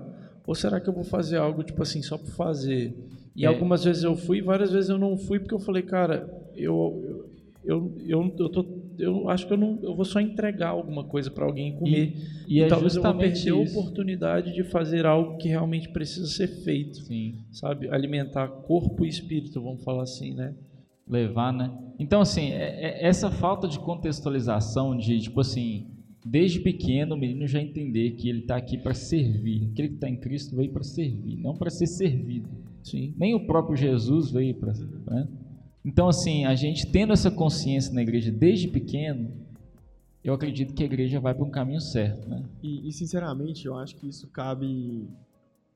[0.50, 2.92] ou será que eu vou fazer algo, tipo assim, só por fazer?
[3.36, 3.48] E é.
[3.48, 7.30] algumas vezes eu fui, várias vezes eu não fui, porque eu falei, cara, eu,
[7.64, 8.66] eu, eu, eu, tô,
[8.98, 12.16] eu acho que eu, não, eu vou só entregar alguma coisa para alguém comer.
[12.48, 15.88] E, e, e é talvez eu vou perder a oportunidade de fazer algo que realmente
[15.90, 16.98] precisa ser feito.
[16.98, 17.36] Sim.
[17.52, 17.88] Sabe?
[17.88, 20.56] Alimentar corpo e espírito, vamos falar assim, né?
[21.08, 21.72] Levar, né?
[22.00, 25.99] Então, assim, é, é essa falta de contextualização, de tipo assim
[26.30, 29.70] desde pequeno o menino já entender que ele está aqui para servir.
[29.72, 32.48] Aquele que está em Cristo veio para servir, não para ser servido.
[32.84, 33.16] Sim.
[33.18, 34.74] Nem o próprio Jesus veio para.
[34.74, 35.28] Né?
[35.84, 39.32] Então, assim, a gente tendo essa consciência na igreja desde pequeno,
[40.24, 42.30] eu acredito que a igreja vai para um caminho certo.
[42.30, 42.46] Né?
[42.62, 45.08] E, e, sinceramente, eu acho que isso cabe.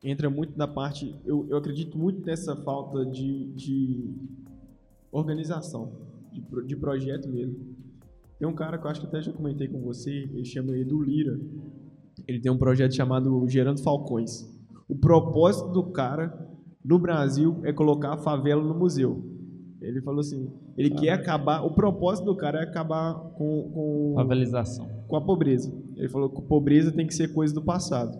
[0.03, 1.15] Entra muito na parte.
[1.25, 4.13] Eu, eu acredito muito nessa falta de, de
[5.11, 5.91] organização.
[6.31, 7.72] de, de projeto mesmo.
[8.43, 11.01] Tem um cara que eu acho que até já comentei com você, ele chama Edu
[11.01, 11.39] Lira.
[12.27, 14.45] Ele tem um projeto chamado Gerando Falcões.
[14.85, 16.45] O propósito do cara
[16.83, 19.23] no Brasil é colocar a favela no museu.
[19.81, 24.89] Ele falou assim, ele quer acabar, o propósito do cara é acabar com, com, Favelização.
[25.07, 25.73] com a pobreza.
[25.95, 28.19] Ele falou que pobreza tem que ser coisa do passado.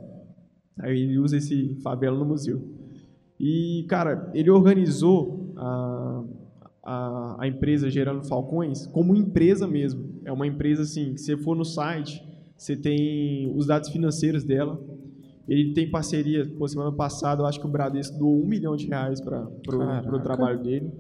[0.80, 2.62] Aí ele usa esse favela no museu.
[3.38, 6.24] E, cara, ele organizou a,
[6.84, 10.22] a, a empresa Gerando Falcões como empresa mesmo.
[10.26, 12.22] É uma empresa assim, que você for no site,
[12.58, 14.80] você tem os dados financeiros dela.
[15.48, 18.88] Ele tem parceria, pô, semana passada eu acho que o Bradesco doou um milhão de
[18.88, 20.92] reais para o trabalho dele.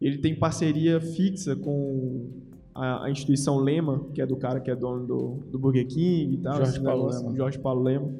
[0.00, 2.30] Ele tem parceria fixa com
[2.74, 6.34] a, a instituição Lema, que é do cara que é dono do, do Burger King
[6.34, 6.56] e tal.
[6.56, 7.36] Jorge Paulo negócio, Lema.
[7.36, 8.10] Jorge Paulo Lema.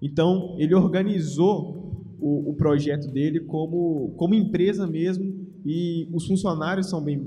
[0.00, 7.02] Então, ele organizou o, o projeto dele como, como empresa mesmo e os funcionários são
[7.02, 7.22] bem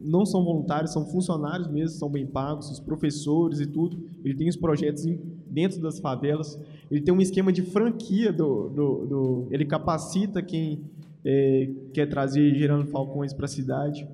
[0.00, 3.98] não são voluntários, são funcionários mesmo, são bem pagos, os professores e tudo.
[4.24, 5.04] Ele tem os projetos
[5.48, 6.58] dentro das favelas.
[6.90, 10.80] Ele tem um esquema de franquia do, do, do- ele capacita quem
[11.24, 14.06] é, quer trazer gerando falcões para a cidade.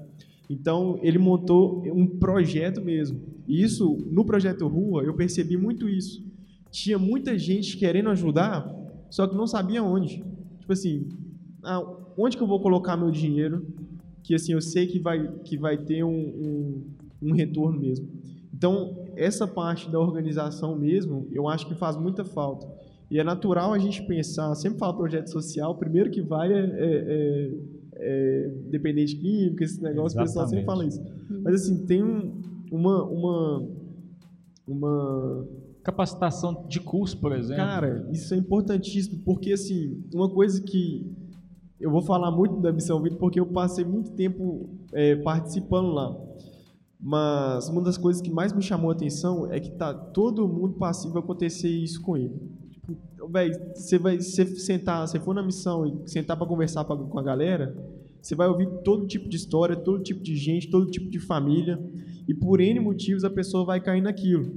[0.48, 3.20] Então ele montou um projeto mesmo.
[3.46, 6.24] E isso no projeto Rua eu percebi muito isso.
[6.70, 8.74] Tinha muita gente querendo ajudar,
[9.10, 10.24] só que não sabia onde.
[10.60, 11.06] Tipo assim,
[11.62, 11.84] ah,
[12.16, 13.66] onde que eu vou colocar meu dinheiro?
[14.22, 16.82] Que assim eu sei que vai que vai ter um, um,
[17.22, 18.08] um retorno mesmo.
[18.54, 22.66] Então essa parte da organização mesmo, eu acho que faz muita falta.
[23.10, 27.04] E é natural a gente pensar, sempre fala projeto social, primeiro que vai é, é-
[27.08, 27.52] é-
[27.94, 31.00] é dependente químico, esse negócio, o pessoal sempre fala isso.
[31.44, 32.32] Mas assim, tem um-
[32.70, 33.68] uma, uma,
[34.66, 35.46] uma
[35.82, 37.56] Capacitação de curso, por exemplo.
[37.56, 41.04] Cara, isso é importantíssimo, porque assim, uma coisa que
[41.82, 46.16] eu vou falar muito da Missão Vida, porque eu passei muito tempo é, participando lá.
[47.00, 50.74] Mas uma das coisas que mais me chamou a atenção é que tá todo mundo
[50.74, 52.40] passivo acontecer isso com ele.
[52.70, 52.96] Tipo,
[53.28, 57.18] véi, você vai você sentar, você for na missão e sentar para conversar pra- com
[57.18, 57.76] a galera,
[58.20, 61.76] você vai ouvir todo tipo de história, todo tipo de gente, todo tipo de família,
[62.28, 64.54] e por N motivos a pessoa vai cair naquilo.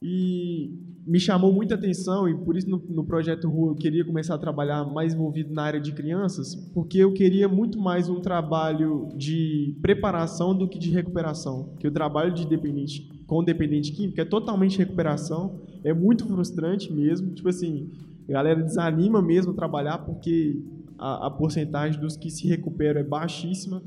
[0.00, 0.70] E
[1.06, 4.38] me chamou muita atenção e por isso no, no projeto Rua eu queria começar a
[4.38, 9.76] trabalhar mais envolvido na área de crianças, porque eu queria muito mais um trabalho de
[9.82, 11.74] preparação do que de recuperação.
[11.80, 17.32] Que o trabalho de dependente com dependente químico é totalmente recuperação, é muito frustrante mesmo,
[17.32, 17.90] tipo assim,
[18.28, 20.62] a galera desanima mesmo trabalhar porque
[20.98, 23.82] a, a porcentagem dos que se recuperam é baixíssima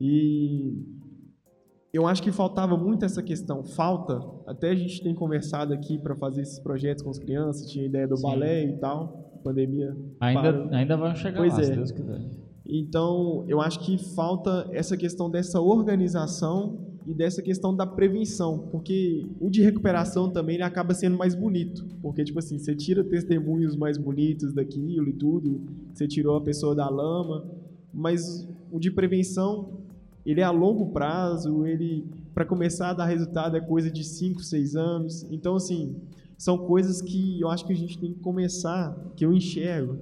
[0.00, 0.72] e
[1.92, 3.64] eu acho que faltava muito essa questão.
[3.64, 7.86] Falta, até a gente tem conversado aqui para fazer esses projetos com as crianças, tinha
[7.86, 8.22] ideia do Sim.
[8.22, 9.96] balé e tal, pandemia.
[10.20, 11.64] Ainda, ainda vão chegar Pois lá, é.
[11.64, 12.20] se Deus quiser.
[12.66, 19.26] Então, eu acho que falta essa questão dessa organização e dessa questão da prevenção, porque
[19.40, 23.74] o de recuperação também ele acaba sendo mais bonito, porque tipo assim, você tira testemunhos
[23.74, 27.46] mais bonitos daquilo e tudo, você tirou a pessoa da lama,
[27.94, 29.78] mas o de prevenção
[30.30, 34.42] ele é a longo prazo, ele para começar a dar resultado é coisa de 5,
[34.42, 35.26] 6 anos.
[35.30, 35.96] Então assim,
[36.36, 39.98] são coisas que eu acho que a gente tem que começar, que eu enxergo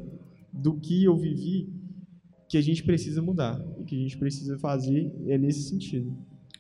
[0.53, 1.73] do que eu vivi,
[2.49, 6.13] que a gente precisa mudar e que a gente precisa fazer é nesse sentido.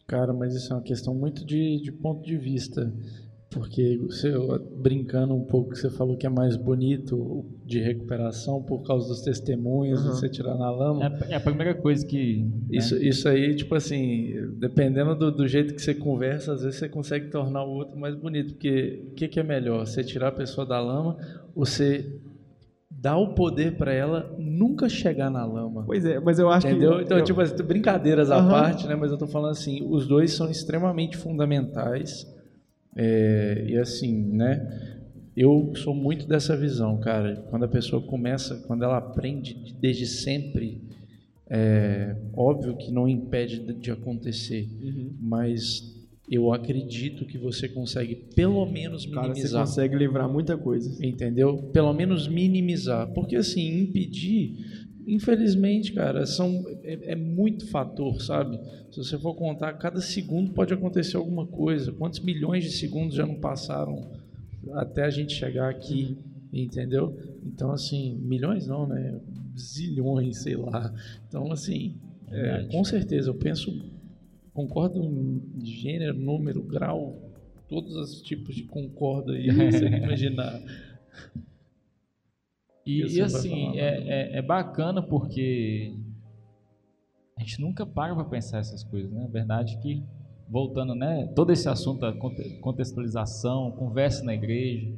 [0.06, 2.94] Cara, mas isso é uma questão muito de, de ponto de vista.
[3.58, 4.30] Porque você,
[4.76, 10.00] brincando um pouco, você falou que é mais bonito de recuperação por causa dos testemunhos,
[10.04, 10.10] Uhum.
[10.10, 11.04] de você tirar na lama.
[11.04, 12.42] É, a- é a primeira coisa que.
[12.42, 12.50] né?
[12.70, 16.88] Isso, isso aí, tipo assim, dependendo do, do jeito que você conversa, às vezes você
[16.88, 18.52] consegue tornar o outro mais bonito.
[18.54, 19.86] Porque o que, que é melhor?
[19.86, 21.16] Você tirar a pessoa da lama
[21.54, 22.20] ou você
[22.90, 25.84] dar o poder para ela nunca chegar na lama?
[25.86, 26.96] Pois é, mas eu acho Entendeu?
[26.98, 28.94] que Então, eu- tipo, assim, brincadeiras à parte, né?
[28.94, 32.26] Mas eu tô falando assim, os dois são extremamente fundamentais.
[32.96, 34.94] É, e assim, né?
[35.36, 37.36] Eu sou muito dessa visão, cara.
[37.50, 40.80] Quando a pessoa começa, quando ela aprende de- desde sempre,
[41.48, 45.10] é óbvio que não impede de, acontecer, Uhum.
[45.20, 45.94] mas
[46.28, 49.64] eu acredito que você consegue pelo menos cara, você minimizar.
[49.66, 50.90] consegue livrar muita coisa.
[51.06, 51.58] Entendeu?
[51.72, 53.06] Pelo menos minimizar.
[53.12, 58.58] Porque, assim, impedir, infelizmente, cara, são, é, é muito fator, sabe?
[58.90, 61.92] Se você for contar, cada segundo pode acontecer alguma coisa.
[61.92, 64.10] Quantos milhões de segundos já não passaram
[64.72, 66.18] até a gente chegar aqui,
[66.52, 67.16] entendeu?
[67.44, 69.20] Então, assim, milhões não, né?
[69.56, 70.92] Zilhões, sei lá.
[71.28, 71.96] Então, assim,
[72.28, 73.72] é, com certeza, eu penso,
[74.52, 77.26] concordo em gênero, número, grau,
[77.68, 80.60] todos os tipos de concordo aí, você imaginar.
[82.86, 85.92] E, e vai assim, é, é, é bacana porque
[87.36, 89.24] a gente nunca para para pensar essas coisas, né?
[89.24, 90.04] A verdade é que,
[90.48, 91.26] voltando, né?
[91.34, 92.12] Todo esse assunto da
[92.60, 94.94] contextualização, conversa na igreja,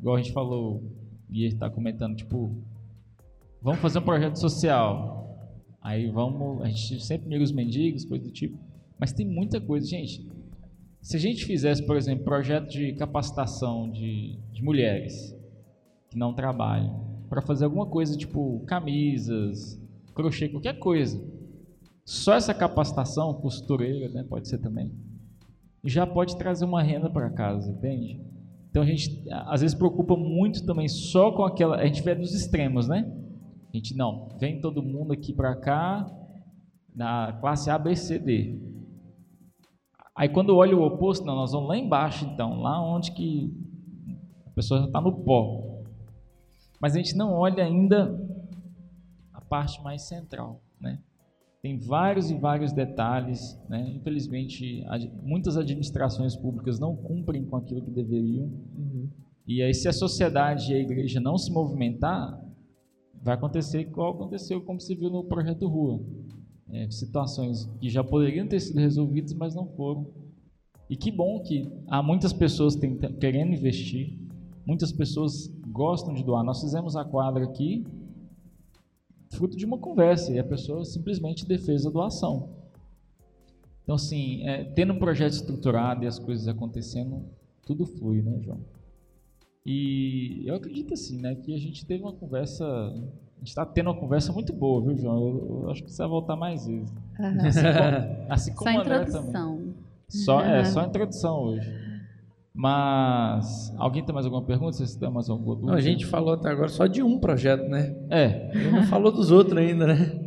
[0.00, 0.82] igual a gente falou,
[1.30, 2.56] e ele está comentando, tipo,
[3.60, 5.14] vamos fazer um projeto social.
[5.82, 8.58] Aí vamos, a gente sempre mira os mendigos, coisa do tipo.
[8.98, 10.26] Mas tem muita coisa, gente.
[11.02, 15.36] Se a gente fizesse, por exemplo, projeto de capacitação de, de mulheres
[16.10, 19.80] que não trabalham, para fazer alguma coisa tipo camisas,
[20.14, 21.22] crochê, qualquer coisa.
[22.04, 24.92] Só essa capacitação, costureira, né, pode ser também,
[25.84, 28.20] já pode trazer uma renda para casa, entende?
[28.70, 31.76] Então a gente às vezes preocupa muito também só com aquela.
[31.76, 33.10] A gente vê dos extremos, né?
[33.72, 36.06] A gente não, vem todo mundo aqui para cá
[36.94, 38.58] na classe A, B, C, D.
[40.14, 43.52] Aí quando olha o oposto, não, nós vamos lá embaixo então, lá onde que
[44.46, 45.65] a pessoa já está no pó.
[46.80, 48.18] Mas a gente não olha ainda
[49.32, 50.98] a parte mais central, né?
[51.62, 53.90] Tem vários e vários detalhes, né?
[53.96, 54.84] Infelizmente,
[55.22, 58.44] muitas administrações públicas não cumprem com aquilo que deveriam.
[58.76, 59.08] Uhum.
[59.46, 62.40] E aí, se a sociedade e a igreja não se movimentar,
[63.22, 66.00] vai acontecer igual aconteceu, como se viu no projeto Rua.
[66.70, 70.06] É, situações que já poderiam ter sido resolvidas, mas não foram.
[70.88, 72.76] E que bom que há muitas pessoas
[73.20, 74.18] querendo investir,
[74.66, 76.42] muitas pessoas gostam de doar.
[76.42, 77.86] Nós fizemos a quadra aqui,
[79.30, 82.50] fruto de uma conversa, e a pessoa simplesmente defez a doação.
[83.84, 87.24] Então, assim, é, tendo um projeto estruturado e as coisas acontecendo,
[87.64, 88.58] tudo flui, né, João?
[89.64, 93.90] E eu acredito assim, né, que a gente teve uma conversa, a gente está tendo
[93.90, 95.18] uma conversa muito boa, viu, João?
[95.18, 96.92] Eu, eu acho que você vai voltar mais vezes.
[97.18, 97.46] Uhum.
[97.46, 99.56] Assim como, assim como só introdução.
[99.56, 99.74] Também.
[100.08, 101.85] Só, é, só introdução hoje.
[102.56, 104.72] Mas alguém tem mais alguma pergunta?
[104.72, 105.72] Vocês têm mais alguma dúvida?
[105.72, 107.94] Não, a gente falou até agora só de um projeto, né?
[108.08, 108.50] É.
[108.70, 110.22] não falou dos outros ainda, né?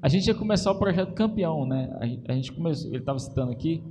[0.00, 1.90] A gente ia começar o projeto campeão, né?
[2.28, 3.82] A gente começou, ele estava citando aqui,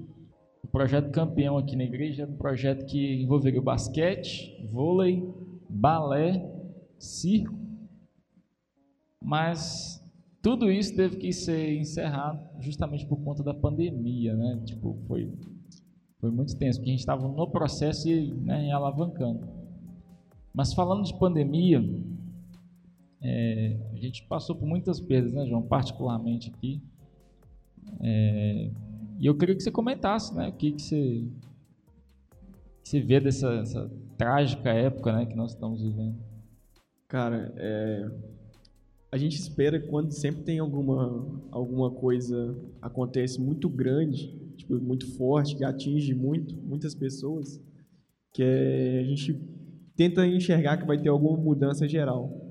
[0.73, 5.23] projeto campeão aqui na igreja um projeto que envolveria o basquete, vôlei,
[5.69, 6.51] balé,
[6.97, 7.53] circo,
[9.21, 10.03] mas
[10.41, 14.63] tudo isso teve que ser encerrado justamente por conta da pandemia, né?
[14.65, 15.31] Tipo, foi,
[16.23, 19.45] foi muito tenso, porque a gente estava no processo e né, alavancando.
[20.53, 21.83] Mas falando de pandemia,
[23.21, 25.63] é, a gente passou por muitas perdas, né, João?
[25.63, 26.81] Particularmente aqui.
[27.99, 28.71] É,
[29.19, 31.27] e eu queria que você comentasse, né, o que, que você,
[32.81, 36.15] que você vê dessa trágica época, né, que nós estamos vivendo.
[37.09, 38.11] Cara, é,
[39.11, 45.55] a gente espera quando sempre tem alguma, alguma coisa acontece muito grande, tipo, muito forte,
[45.55, 47.61] que atinge muito, muitas pessoas,
[48.33, 49.39] que é, a gente
[49.95, 52.41] tenta enxergar que vai ter alguma mudança geral.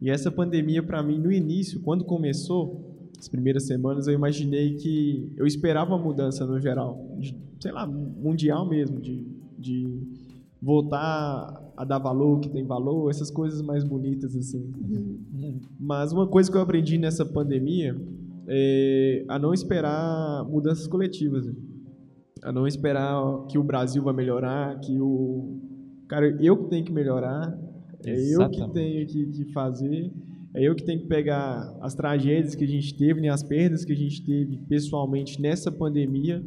[0.00, 5.30] E essa pandemia, para mim, no início, quando começou, as primeiras semanas, eu imaginei que
[5.36, 9.26] eu esperava uma mudança no geral, de, sei lá, mundial mesmo, de,
[9.58, 9.86] de
[10.60, 14.72] voltar a dar valor que tem valor, essas coisas mais bonitas assim.
[14.80, 15.60] Uhum.
[15.78, 17.94] Mas uma coisa que eu aprendi nessa pandemia
[18.52, 21.48] é a não esperar mudanças coletivas,
[22.42, 25.60] a não esperar que o Brasil vai melhorar, que o
[26.08, 27.56] cara eu que tenho que melhorar,
[28.04, 30.12] é eu que tenho que, que fazer
[30.52, 33.84] é eu que tenho que pegar as tragédias que a gente teve, né, as perdas
[33.84, 36.44] que a gente teve pessoalmente nessa pandemia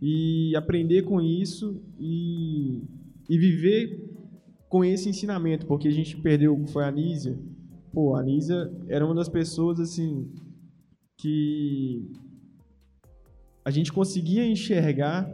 [0.00, 2.82] e aprender com isso e,
[3.28, 3.98] e viver
[4.68, 7.38] com esse ensinamento, porque a gente perdeu, foi a Anísia.
[7.92, 10.28] Pô, a Anísia era uma das pessoas, assim,
[11.24, 12.10] que
[13.64, 15.32] a gente conseguia enxergar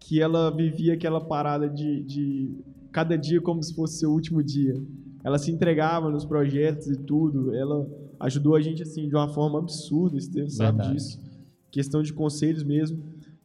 [0.00, 4.74] que ela vivia aquela parada de, de cada dia como se fosse seu último dia
[5.26, 7.52] ela se entregava nos projetos e tudo.
[7.52, 7.84] Ela
[8.20, 10.94] ajudou a gente assim de uma forma absurda, você sabe Verdade.
[10.94, 11.20] disso.
[11.68, 13.02] Questão de conselhos mesmo.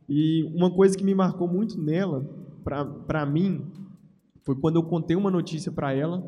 [0.07, 2.23] E uma coisa que me marcou muito nela,
[2.63, 3.65] para mim,
[4.43, 6.23] foi quando eu contei uma notícia para ela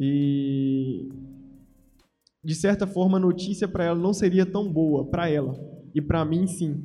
[0.00, 1.10] e
[2.44, 5.54] de certa forma a notícia para ela não seria tão boa para ela
[5.94, 6.84] e para mim sim.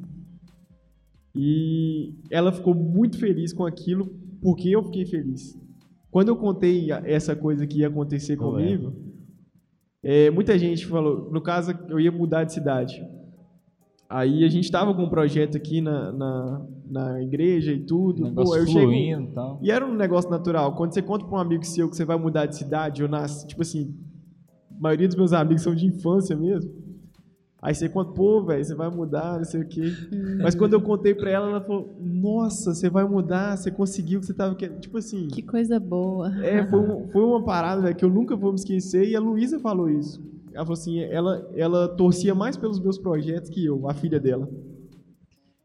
[1.35, 4.07] E ela ficou muito feliz com aquilo
[4.41, 5.57] porque eu fiquei feliz.
[6.09, 8.93] Quando eu contei essa coisa que ia acontecer comigo,
[10.01, 13.05] é, muita gente falou, no caso, eu ia mudar de cidade.
[14.09, 18.23] Aí a gente estava com um projeto aqui na, na, na igreja e tudo.
[18.23, 19.59] Negócio Pô, eu fluindo, chego, tal.
[19.61, 20.75] E era um negócio natural.
[20.75, 23.45] Quando você conta para um amigo seu que você vai mudar de cidade, eu nasci,
[23.45, 23.93] tipo assim,
[24.77, 26.71] a maioria dos meus amigos são de infância mesmo.
[27.59, 29.91] Aí você conta, pô, velho, você vai mudar, não sei o quê.
[30.41, 34.21] Mas quando eu contei pra ela, ela falou, nossa, você vai mudar, você conseguiu o
[34.21, 34.79] que você tava querendo.
[34.79, 35.27] Tipo assim.
[35.27, 36.31] Que coisa boa.
[36.45, 39.19] É, foi, um, foi uma parada véio, que eu nunca vou me esquecer e a
[39.19, 40.21] Luísa falou isso.
[40.53, 44.47] ela falou assim, ela, ela torcia mais pelos meus projetos que eu, a filha dela.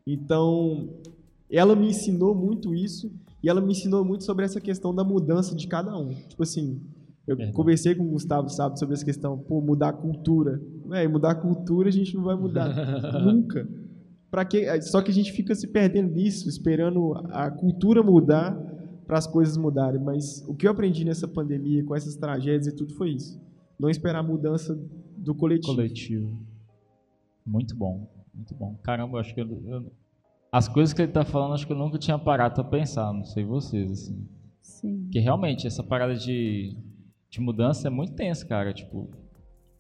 [0.06, 0.88] Então,
[1.50, 5.54] ela me ensinou muito isso e ela me ensinou muito sobre essa questão da mudança
[5.54, 6.08] de cada um.
[6.08, 6.80] Tipo assim,
[7.26, 7.56] eu Verdade.
[7.56, 10.60] conversei com o Gustavo, sabe, sobre essa questão, pô, mudar a cultura.
[10.92, 12.68] É, mudar a cultura a gente não vai mudar
[13.22, 13.68] nunca.
[14.30, 18.54] Para que só que a gente fica se perdendo nisso, esperando a cultura mudar
[19.06, 22.74] para as coisas mudarem, mas o que eu aprendi nessa pandemia com essas tragédias e
[22.74, 23.38] tudo foi isso.
[23.78, 24.74] Não esperar a mudança
[25.16, 25.74] do coletivo.
[25.74, 26.38] coletivo.
[27.44, 28.76] Muito bom, muito bom.
[28.82, 29.92] Caramba, eu acho que eu, eu-
[30.50, 33.24] as coisas que ele tá falando, acho que eu nunca tinha parado pra pensar, não
[33.24, 34.26] sei vocês, assim.
[34.60, 35.02] Sim.
[35.04, 36.76] Porque realmente, essa parada de,
[37.32, 38.74] de mudança é muito tensa, cara.
[38.74, 39.08] Tipo,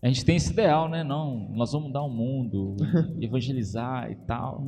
[0.02, 1.04] a gente tem esse ideal, né?
[1.04, 2.76] Não, nós vamos mudar o mundo,
[3.20, 4.64] evangelizar e tal.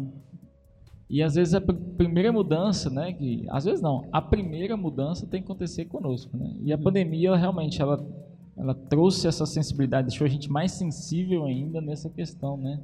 [1.09, 3.15] E às vezes a pr- primeira mudança, né?
[3.15, 6.55] Que, às vezes não, a primeira mudança tem que acontecer conosco, né?
[6.63, 8.07] E a pandemia, ela, realmente, ela,
[8.55, 12.83] ela trouxe essa sensibilidade, deixou a gente mais sensível ainda nessa questão, né?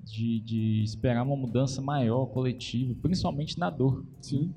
[0.00, 4.04] De, de esperar uma mudança maior, coletiva, principalmente na dor.
[4.20, 4.52] Sim.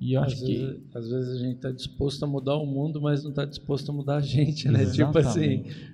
[0.00, 0.56] E eu Às acho que.
[0.58, 3.90] vezes, às vezes a gente está disposto a mudar o mundo, mas não está disposto
[3.90, 4.84] a mudar a gente, né?
[4.86, 5.64] Tipo assim.
[5.64, 5.92] Exatamente.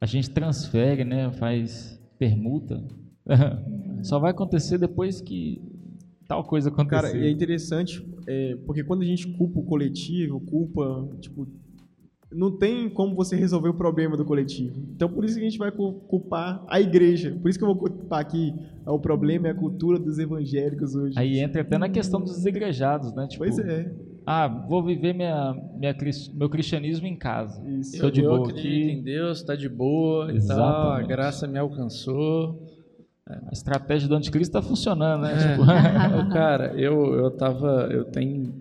[0.00, 1.30] A gente transfere, né?
[1.32, 2.82] Faz permuta.
[4.02, 5.60] Só vai acontecer depois que
[6.26, 7.02] tal coisa acontecer.
[7.02, 11.46] Cara, e é interessante, é, porque quando a gente culpa o coletivo, culpa, tipo,
[12.34, 14.74] não tem como você resolver o problema do coletivo.
[14.94, 17.36] Então, por isso que a gente vai cu- culpar a igreja.
[17.40, 18.54] Por isso que eu vou culpar aqui
[18.86, 21.14] o problema é a cultura dos evangélicos hoje.
[21.18, 23.26] Aí entra até na questão dos desigrejados, né?
[23.28, 23.94] Tipo, Pois é.
[24.26, 25.94] ah, vou viver minha, minha,
[26.34, 27.62] meu cristianismo em casa.
[27.68, 28.00] Isso.
[28.00, 28.90] Tô de eu boa acredito aqui.
[28.90, 30.64] em Deus, tá de boa e tal, a
[30.98, 31.08] Exatamente.
[31.08, 32.66] graça me alcançou.
[33.24, 35.32] A estratégia do anticristo tá funcionando, né?
[35.32, 35.52] É.
[35.52, 35.64] Tipo,
[36.34, 37.88] Cara, eu, eu tava.
[37.90, 38.52] Eu tenho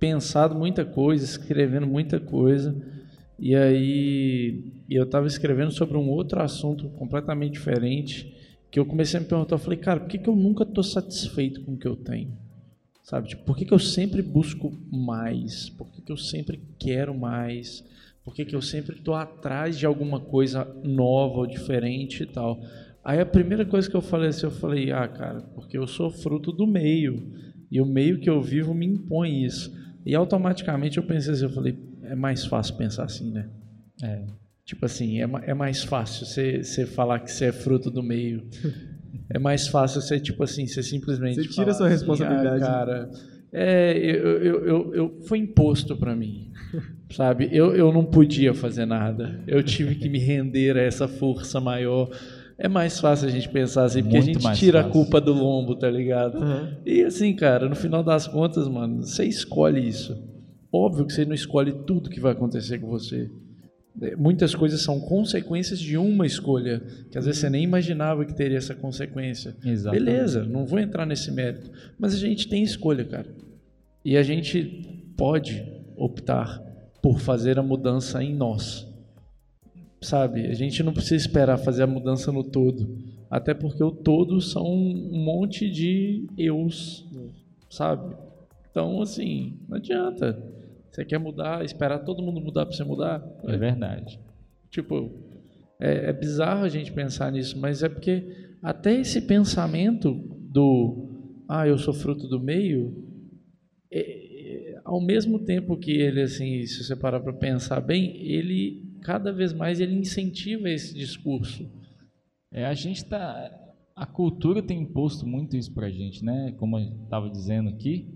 [0.00, 2.74] pensado muita coisa, escrevendo muita coisa.
[3.38, 8.34] E aí eu tava escrevendo sobre um outro assunto completamente diferente.
[8.70, 10.82] Que eu comecei a me perguntar, eu falei, cara, por que, que eu nunca tô
[10.82, 12.32] satisfeito com o que eu tenho?
[13.02, 13.28] Sabe?
[13.28, 15.68] Tipo, por que, que eu sempre busco mais?
[15.70, 17.84] Por que, que eu sempre quero mais?
[18.24, 22.60] Por que, que eu sempre estou atrás de alguma coisa nova ou diferente e tal?
[23.02, 26.10] Aí a primeira coisa que eu falei assim, eu falei, ah, cara, porque eu sou
[26.10, 27.32] fruto do meio.
[27.70, 29.72] E o meio que eu vivo me impõe isso.
[30.04, 33.48] E automaticamente eu pensei assim, eu falei, é mais fácil pensar assim, né?
[34.02, 34.24] é.
[34.64, 38.46] Tipo assim, é, é mais fácil você você falar que você é fruto do meio.
[39.28, 41.42] É mais fácil você, tipo assim, você simplesmente.
[41.42, 42.62] Você tira sua assim, responsabilidade.
[42.62, 43.10] "Ah, cara,
[43.52, 46.52] é, eu, eu, eu, eu- foi imposto pra mim.
[47.10, 47.48] Sabe?
[47.50, 49.42] Eu, eu não podia fazer nada.
[49.46, 52.08] Eu tive que me render a essa força maior.
[52.62, 54.92] É mais fácil a gente pensar assim, porque a Muito gente mais tira a fácil.
[54.92, 56.36] culpa do lombo, tá ligado?
[56.36, 56.76] Aham.
[56.84, 60.22] E assim, cara, no final das contas, mano, você escolhe isso.
[60.70, 63.30] Óbvio que você não escolhe tudo que vai acontecer com você.
[64.02, 66.80] É, Muitas coisas são consequências de uma escolha,
[67.10, 69.56] que às vezes você nem imaginava que teria essa consequência.
[69.64, 70.04] Exatamente.
[70.04, 71.70] Beleza, não vou entrar nesse mérito.
[71.98, 73.26] Mas a gente tem escolha, cara.
[74.04, 75.64] E a gente pode
[75.96, 76.62] optar
[77.02, 78.86] por fazer a mudança em nós.
[80.00, 80.46] Sabe?
[80.46, 82.96] A gente não precisa esperar fazer a mudança no todo.
[83.30, 87.06] Até porque o todo são um monte de eus,
[87.68, 88.16] sabe?
[88.70, 90.42] Então, assim, não adianta.
[90.90, 93.24] Você quer mudar, esperar todo mundo mudar para você mudar?
[93.44, 94.18] É verdade.
[94.70, 95.10] Tipo,
[95.78, 98.24] é, é bizarro a gente pensar nisso, mas é porque
[98.62, 101.08] até esse pensamento do
[101.48, 103.04] ah, eu sou fruto do meio,
[103.90, 108.89] é- é, ao mesmo tempo que ele, assim, se você parar para pensar bem, ele
[109.02, 111.68] cada vez mais ele incentiva esse discurso.
[112.52, 113.56] É, a gente tá.
[113.94, 116.54] A cultura tem imposto muito isso pra gente, né?
[116.58, 118.08] Como eu estava dizendo aqui.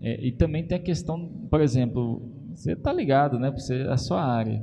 [0.00, 2.22] É, e também tem a questão, por exemplo,
[2.54, 3.50] você tá ligado, né?
[3.50, 4.62] Você, a sua área.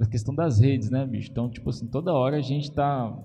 [0.00, 1.30] A questão das redes, né, bicho?
[1.30, 3.16] Então, tipo assim, toda hora a gente tá.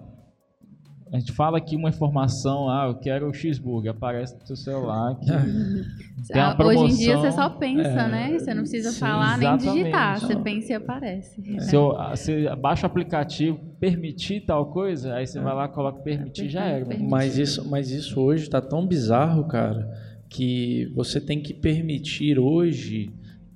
[1.12, 5.16] A gente fala aqui uma informação, ah, eu quero o cheeseburger, aparece no seu celular
[5.16, 5.26] que
[6.32, 7.32] tem uma Ah, Hoje em dia você promoção.
[7.32, 8.40] só pensa, É, né?
[8.40, 10.20] Você não precisa sim, falar nem digitar.
[10.20, 11.60] Você pensa e aparece.
[11.62, 16.48] Se eu, você baixa o aplicativo, permitir tal coisa, aí você vai lá, coloca permitir,
[16.48, 16.86] já era.
[16.86, 17.10] Permitir.
[17.10, 19.90] Mas isso, mas isso hoje está tão bizarro, cara,
[20.30, 23.10] que você tem que permitir hoje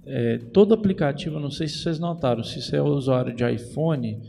[0.08, 1.40] é, todo aplicativo.
[1.40, 4.20] Não sei se vocês notaram, se você é usuário de iPhone,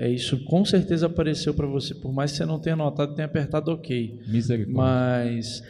[0.00, 3.26] é, isso com certeza apareceu para você, por mais que você não tenha notado, tenha
[3.26, 4.18] apertado OK.
[4.72, 5.62] Mas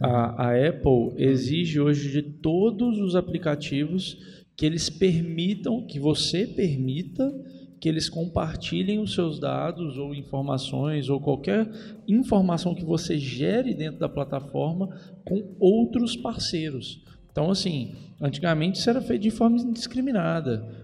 [0.00, 4.16] a, a Apple exige hoje de todos os aplicativos
[4.56, 7.30] que eles permitam, que você permita
[7.78, 11.70] que eles compartilhem os seus dados ou informações ou qualquer
[12.08, 17.04] informação que você gere dentro da plataforma com outros parceiros.
[17.30, 20.83] Então, assim, antigamente isso era feito de forma indiscriminada.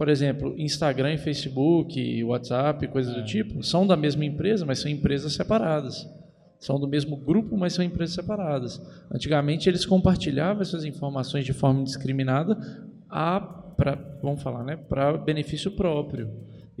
[0.00, 4.90] Por exemplo, Instagram e Facebook, WhatsApp, coisas do tipo, são da mesma empresa, mas são
[4.90, 6.08] empresas separadas.
[6.58, 8.80] São do mesmo grupo, mas são empresas separadas.
[9.12, 12.58] Antigamente eles compartilhavam essas informações de forma indiscriminada
[13.10, 16.30] a, pra, vamos falar, né, para benefício próprio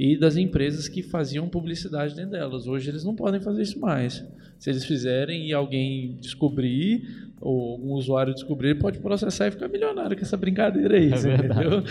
[0.02, 2.66] e das empresas que faziam publicidade dentro delas.
[2.66, 4.24] Hoje eles não podem fazer isso mais.
[4.58, 9.68] Se eles fizerem e alguém descobrir, ou algum usuário descobrir, ele pode processar e ficar
[9.68, 11.12] milionário com essa brincadeira aí.
[11.12, 11.82] É entendeu?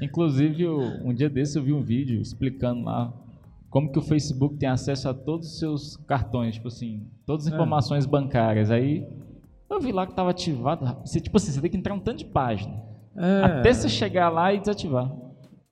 [0.00, 3.12] Inclusive, eu- um dia desse eu vi um vídeo explicando lá
[3.70, 7.52] como que o Facebook tem acesso a todos os seus cartões, tipo assim, todas as
[7.52, 7.54] É.
[7.54, 8.70] informações bancárias.
[8.70, 9.06] Aí
[9.70, 10.84] eu vi lá que estava ativado.
[11.04, 12.74] Você, tipo assim, você tem que entrar um tanto de página.
[13.16, 15.10] É, Até você chegar lá e desativar.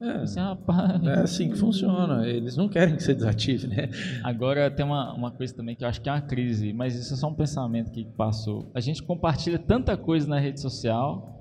[0.00, 1.02] É, Assim, rapaz.
[1.04, 2.26] é assim que funciona.
[2.26, 3.90] Eles não querem que você desative, né?
[4.24, 7.12] Agora tem uma, uma coisa também que eu acho que é uma crise, mas isso
[7.14, 8.70] é só um pensamento que passou.
[8.74, 11.36] A gente compartilha tanta coisa na rede social,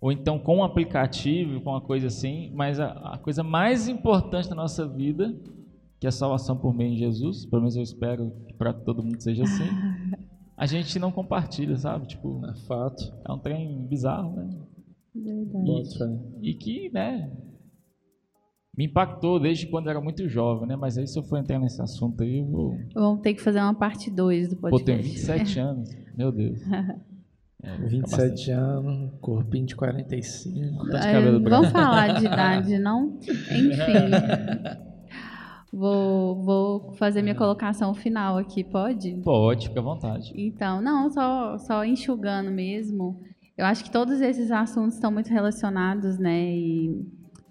[0.00, 4.48] ou então com um aplicativo, com uma coisa assim, mas a, a coisa mais importante
[4.48, 5.34] da nossa vida,
[5.98, 9.02] que é a salvação por meio de Jesus, pelo menos eu espero que para todo
[9.02, 9.64] mundo seja assim,
[10.54, 12.06] a gente não compartilha, sabe?
[12.06, 13.10] Tipo, É fato.
[13.26, 14.50] é um trem bizarro, né?
[15.14, 15.96] Verdade.
[15.98, 16.18] Fé.
[16.42, 17.30] E que, né,
[18.76, 20.76] me impactou desde quando eu era muito jovem, né?
[20.76, 22.78] Mas aí se eu for entrar nesse assunto aí, eu vou...
[22.94, 25.02] Vamos ter que fazer uma parte 2 do Pô, tenho podcast.
[25.14, 25.96] 27 anos.
[26.16, 26.60] Meu Deus.
[27.62, 30.90] É, vou ficar bastante- 27 anos, corpinho de 45.
[30.90, 31.62] Tá de É, cabelo branco.
[31.62, 33.18] vamos falar de idade, não?
[33.22, 34.86] Enfim.
[35.72, 39.12] Vou, vou fazer minha colocação final aqui, pode?
[39.22, 40.32] Pode, fica à vontade.
[40.34, 43.20] Então, não, só, só enxugando mesmo.
[43.58, 46.50] Eu acho que todos esses assuntos estão muito relacionados, né?
[46.56, 47.04] E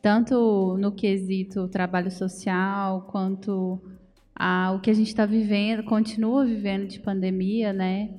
[0.06, 3.82] tanto no quesito trabalho social, quanto
[4.36, 8.12] ao que a gente está vivendo, continua vivendo de pandemia, né?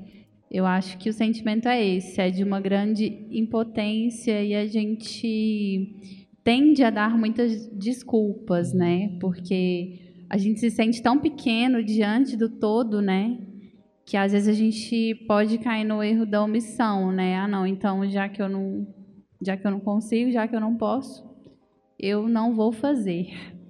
[0.51, 5.95] Eu acho que o sentimento é esse, é de uma grande impotência e a gente
[6.43, 9.17] tende a dar muitas desculpas, né?
[9.21, 13.39] Porque a gente se sente tão pequeno diante do todo, né?
[14.05, 17.37] Que às vezes a gente pode cair no erro da omissão, né?
[17.37, 18.89] Ah, não, então já que eu não,
[19.41, 21.26] já que eu não consigo, já que eu não posso,
[21.99, 23.29] eu não vou fazer.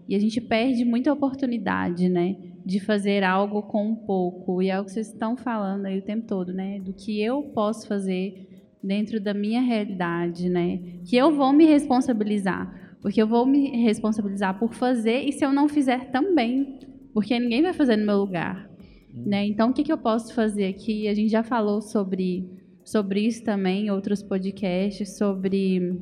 [0.09, 2.37] E a gente perde muita oportunidade, né?
[2.65, 4.63] De fazer algo com um pouco.
[4.63, 6.79] E é o que vocês estão falando aí o tempo todo, né?
[6.81, 8.49] Do que eu posso fazer
[8.83, 10.81] dentro da minha realidade, né?
[11.05, 12.97] Que eu vou me responsabilizar.
[13.01, 16.79] Porque eu vou me responsabilizar por fazer e se eu não fizer também.
[17.13, 18.71] Porque ninguém vai fazer no meu lugar.
[19.13, 19.47] Né?
[19.47, 21.09] Então, o que, que eu posso fazer aqui?
[21.09, 22.51] A gente já falou sobre,
[22.85, 25.99] sobre isso também em outros podcasts, sobre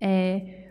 [0.00, 0.65] é,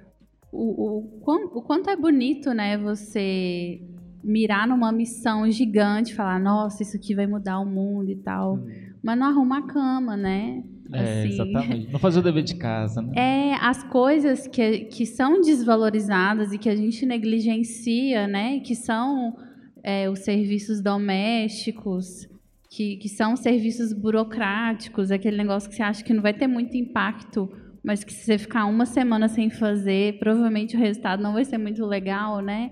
[0.56, 3.82] o, o, quão- o quanto é bonito né, você
[4.24, 8.60] mirar numa missão gigante, falar, nossa, isso aqui vai mudar o mundo e tal.
[9.04, 10.64] Mas não arruma a cama, né?
[10.92, 11.92] É, Assim, exatamente.
[11.92, 13.12] Não fazer o dever de casa, né?
[13.16, 18.60] é, as coisas que, que são desvalorizadas e que a gente negligencia, né?
[18.62, 19.36] Que são
[19.84, 22.28] é, os serviços domésticos,
[22.70, 26.76] que, que são serviços burocráticos, aquele negócio que você acha que não vai ter muito
[26.76, 27.50] impacto,
[27.86, 31.58] mas que se você ficar uma semana sem fazer, provavelmente o resultado não vai ser
[31.58, 32.72] muito legal, né?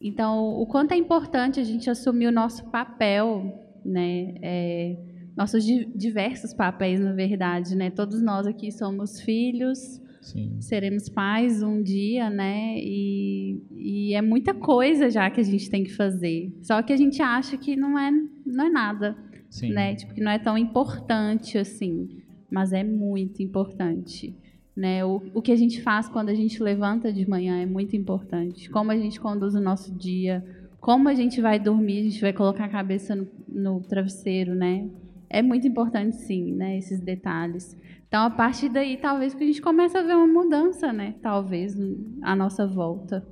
[0.00, 3.52] Então, o quanto é importante a gente assumir o nosso papel,
[3.84, 4.34] né?
[4.42, 4.96] É,
[5.36, 7.90] nossos di- diversos papéis, na verdade, né?
[7.90, 9.78] Todos nós aqui somos filhos,
[10.20, 10.56] Sim.
[10.60, 12.76] seremos pais um dia, né?
[12.78, 16.52] E, e é muita coisa já que a gente tem que fazer.
[16.62, 18.10] Só que a gente acha que não é,
[18.44, 19.16] não é nada,
[19.48, 19.72] Sim.
[19.72, 19.94] né?
[19.94, 22.08] Tipo, que não é tão importante assim,
[22.50, 24.34] mas é muito importante.
[24.80, 25.04] Né?
[25.04, 28.70] O, o que a gente faz quando a gente levanta de manhã é muito importante.
[28.70, 30.42] Como a gente conduz o nosso dia,
[30.80, 34.88] como a gente vai dormir, a gente vai colocar a cabeça no, no travesseiro, né?
[35.28, 36.78] É muito importante, sim, né?
[36.78, 37.76] Esses detalhes.
[38.08, 41.14] Então, a partir daí, talvez que a gente comece a ver uma mudança, né?
[41.20, 41.76] Talvez
[42.22, 43.28] à nossa volta.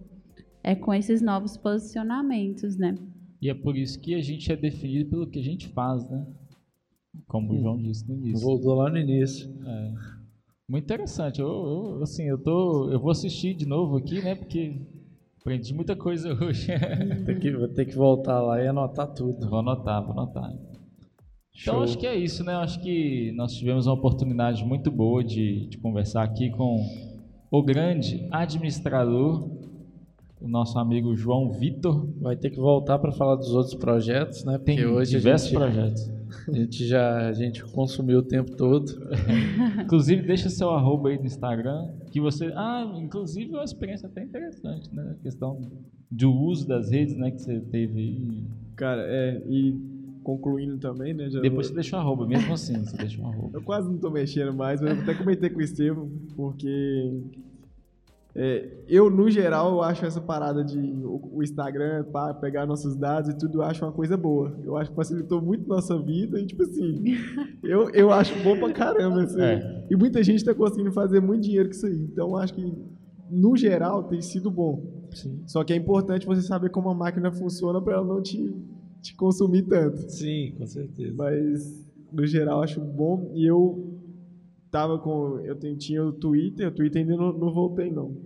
[0.62, 2.94] É com esses novos posicionamentos, né?
[3.40, 6.26] E é por isso que a gente é definido pelo que a gente faz, né?
[7.26, 8.46] Como o João disse no início.
[8.46, 9.50] Voltou lá no início.
[9.64, 10.17] É.
[10.68, 11.40] Muito interessante.
[11.40, 11.48] Eu,
[11.96, 14.34] eu, assim, eu tô, eu vou assistir de novo aqui, né?
[14.34, 14.76] Porque
[15.40, 16.68] aprendi muita coisa hoje.
[17.24, 19.48] Tem que, vou ter que voltar lá e anotar tudo.
[19.48, 20.52] vou anotar, vou anotar.
[21.60, 21.82] Então Show.
[21.82, 22.54] acho que é isso, né?
[22.54, 26.86] Acho que nós tivemos uma oportunidade muito boa de, de conversar aqui com
[27.50, 29.50] o grande administrador,
[30.40, 32.06] o nosso amigo João Vitor.
[32.20, 34.58] Vai ter que voltar para falar dos outros projetos, né?
[34.58, 36.17] Porque Tem hoje diversos gente, projetos.
[36.48, 38.92] A gente já a gente consumiu o tempo todo.
[39.84, 42.52] Inclusive, deixa seu arroba aí no Instagram, que você...
[42.54, 45.14] Ah, inclusive é uma experiência até interessante, né?
[45.18, 45.60] A questão
[46.10, 47.30] do uso das redes, né?
[47.30, 48.44] Que você teve aí.
[48.76, 49.74] Cara, é, e
[50.22, 51.30] concluindo também, né?
[51.30, 53.50] já Depois você vou- deixa o arroba, mesmo assim, você deixa o arroba.
[53.58, 57.22] Eu quase não tô mexendo mais, mas eu até comentei com o Estevam, porque
[58.40, 62.94] É, eu, no geral, eu acho essa parada de o, o Instagram para pegar nossos
[62.94, 64.56] dados e tudo, eu acho uma coisa boa.
[64.62, 67.02] Eu acho que facilitou muito nossa vida e, tipo assim,
[67.64, 69.24] eu, eu acho bom pra caramba.
[69.24, 69.40] Assim.
[69.40, 69.86] É.
[69.90, 71.96] E muita gente tá conseguindo fazer muito dinheiro com isso aí.
[72.12, 72.72] Então, eu acho que,
[73.28, 75.08] no geral, tem sido bom.
[75.12, 75.42] Sim.
[75.44, 78.54] Só que é importante você saber como a máquina funciona para ela não te,
[79.02, 79.98] te consumir tanto.
[80.12, 81.12] Sim, com certeza.
[81.18, 83.32] Mas, no geral, acho bom.
[83.34, 83.97] E eu
[84.70, 85.40] tava com.
[85.40, 88.16] Eu tenho, tinha o Twitter, o Twitter ainda não, não voltei, não.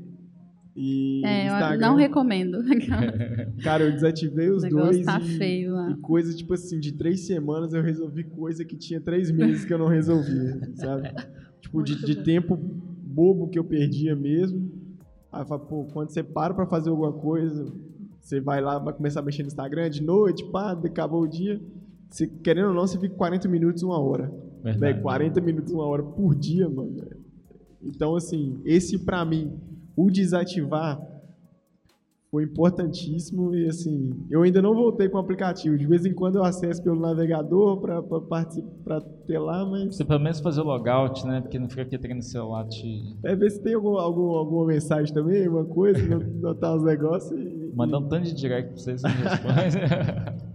[0.74, 2.58] E É, eu Instagram, não recomendo.
[3.62, 5.04] cara, eu desativei os dois.
[5.04, 5.90] tá e, feio lá.
[5.90, 9.72] e coisa, tipo assim, de três semanas eu resolvi coisa que tinha três meses que
[9.72, 11.12] eu não resolvia, sabe?
[11.60, 14.70] Tipo, de, de tempo bobo que eu perdia mesmo.
[15.30, 17.70] Aí eu falo, pô, quando você para pra fazer alguma coisa,
[18.18, 21.60] você vai lá, vai começar a mexer no Instagram de noite, pá, acabou o dia.
[22.08, 24.32] Você, querendo ou não, você fica 40 minutos, uma hora.
[24.62, 24.96] Verdade.
[24.96, 25.02] Né?
[25.02, 26.96] 40 minutos, uma hora por dia, mano.
[27.82, 29.52] Então, assim, esse pra mim,
[29.96, 31.00] o desativar
[32.30, 35.76] foi importantíssimo e, assim, eu ainda não voltei com o aplicativo.
[35.76, 40.40] De vez em quando eu acesso pelo navegador pra ter lá, mas Você pelo menos
[40.40, 41.42] fazer o logout, né?
[41.42, 45.12] Porque não fica aqui tendo celular te é ver se tem algum, algum, alguma mensagem
[45.12, 46.00] também, alguma coisa,
[46.40, 47.72] notar os negócios e...
[47.74, 49.10] mandar um tanto de direct pra vocês, não.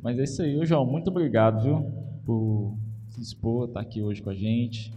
[0.00, 0.86] Mas é isso aí, João.
[0.86, 2.05] Muito obrigado, viu?
[2.26, 2.76] Por
[3.08, 4.92] se dispor, estar aqui hoje com a gente.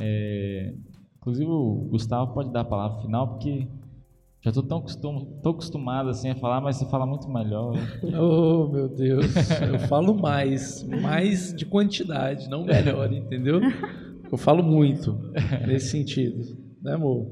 [0.00, 0.74] É,
[1.20, 3.66] Inclusive, o Gustavo pode dar a palavra final, porque
[4.40, 5.38] já estou tão acostum...
[5.42, 7.74] tô acostumado assim, a falar, mas você fala muito melhor.
[8.18, 9.26] Oh, meu Deus.
[9.60, 10.82] Eu falo mais.
[10.82, 13.60] Mais de quantidade, não melhor, entendeu?
[14.32, 15.18] Eu falo muito
[15.66, 16.56] nesse sentido.
[16.82, 17.26] Né, amor?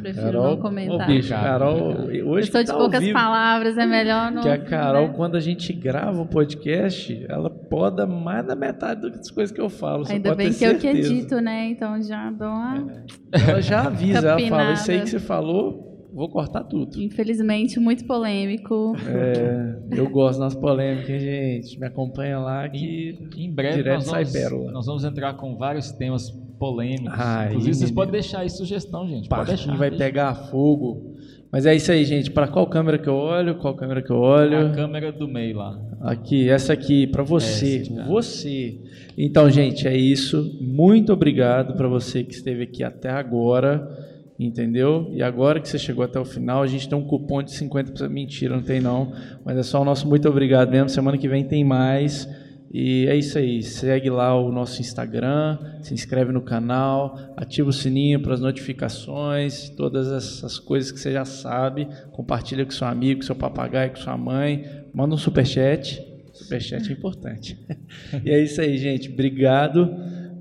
[0.00, 1.06] Prefiro não Ô, comentar.
[1.06, 4.42] bicho, Carol, Eu hoje sou que de tá poucas vivo, palavras, é melhor não.
[4.42, 5.14] que a Carol, né?
[5.14, 9.68] quando a gente grava o podcast, ela poda mais da metade das coisas que eu
[9.68, 10.04] falo.
[10.04, 11.12] você Ainda pode bem ter que eu que certeza.
[11.14, 11.68] edito, né?
[11.70, 12.86] Então já dou uma.
[13.32, 17.00] Ela já avisa, ela fala, isso aí que você falou, vou cortar tudo.
[17.00, 18.94] Infelizmente, muito polêmico.
[19.06, 21.20] É, eu gosto das polêmicas, hein,
[21.62, 21.78] gente.
[21.78, 24.72] Me acompanha lá que Em breve Direto nós sai vamos, pérola.
[24.72, 27.12] nós vamos entrar com vários temas polêmicos.
[27.18, 29.28] Ai, Inclusive, vocês podem deixar aí sugestão, gente.
[29.28, 29.76] Pode deixar.
[29.76, 30.04] vai deixa.
[30.04, 31.14] pegar fogo.
[31.50, 32.30] Mas é isso aí, gente.
[32.30, 33.54] Para qual câmera que eu olho?
[33.58, 34.66] Qual câmera que eu olho?
[34.66, 35.78] A câmera do meio lá.
[36.00, 37.82] Aqui, essa aqui, para você.
[38.06, 38.78] Você.
[39.16, 40.56] Então, gente, é isso.
[40.60, 44.06] Muito obrigado para você que esteve aqui até agora.
[44.38, 45.10] Entendeu?
[45.12, 48.08] E agora que você chegou até o final, a gente tem um cupom de 50%.
[48.08, 49.12] Mentira, não tem não.
[49.44, 50.88] Mas é só o nosso muito obrigado mesmo.
[50.88, 52.28] Semana que vem tem mais.
[52.70, 53.62] E é isso aí.
[53.62, 59.70] Segue lá o nosso Instagram, se inscreve no canal, ativa o sininho para as notificações,
[59.70, 61.88] todas essas coisas que você já sabe.
[62.12, 64.64] Compartilha com seu amigo, com seu papagaio, com sua mãe.
[64.92, 66.02] Manda um superchat.
[66.32, 67.58] Superchat é importante.
[68.24, 69.08] e é isso aí, gente.
[69.08, 69.94] Obrigado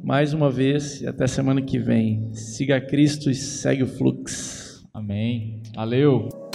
[0.03, 2.29] mais uma vez e até semana que vem.
[2.33, 4.87] Siga Cristo e segue o fluxo.
[4.93, 5.61] Amém.
[5.75, 6.46] Valeu.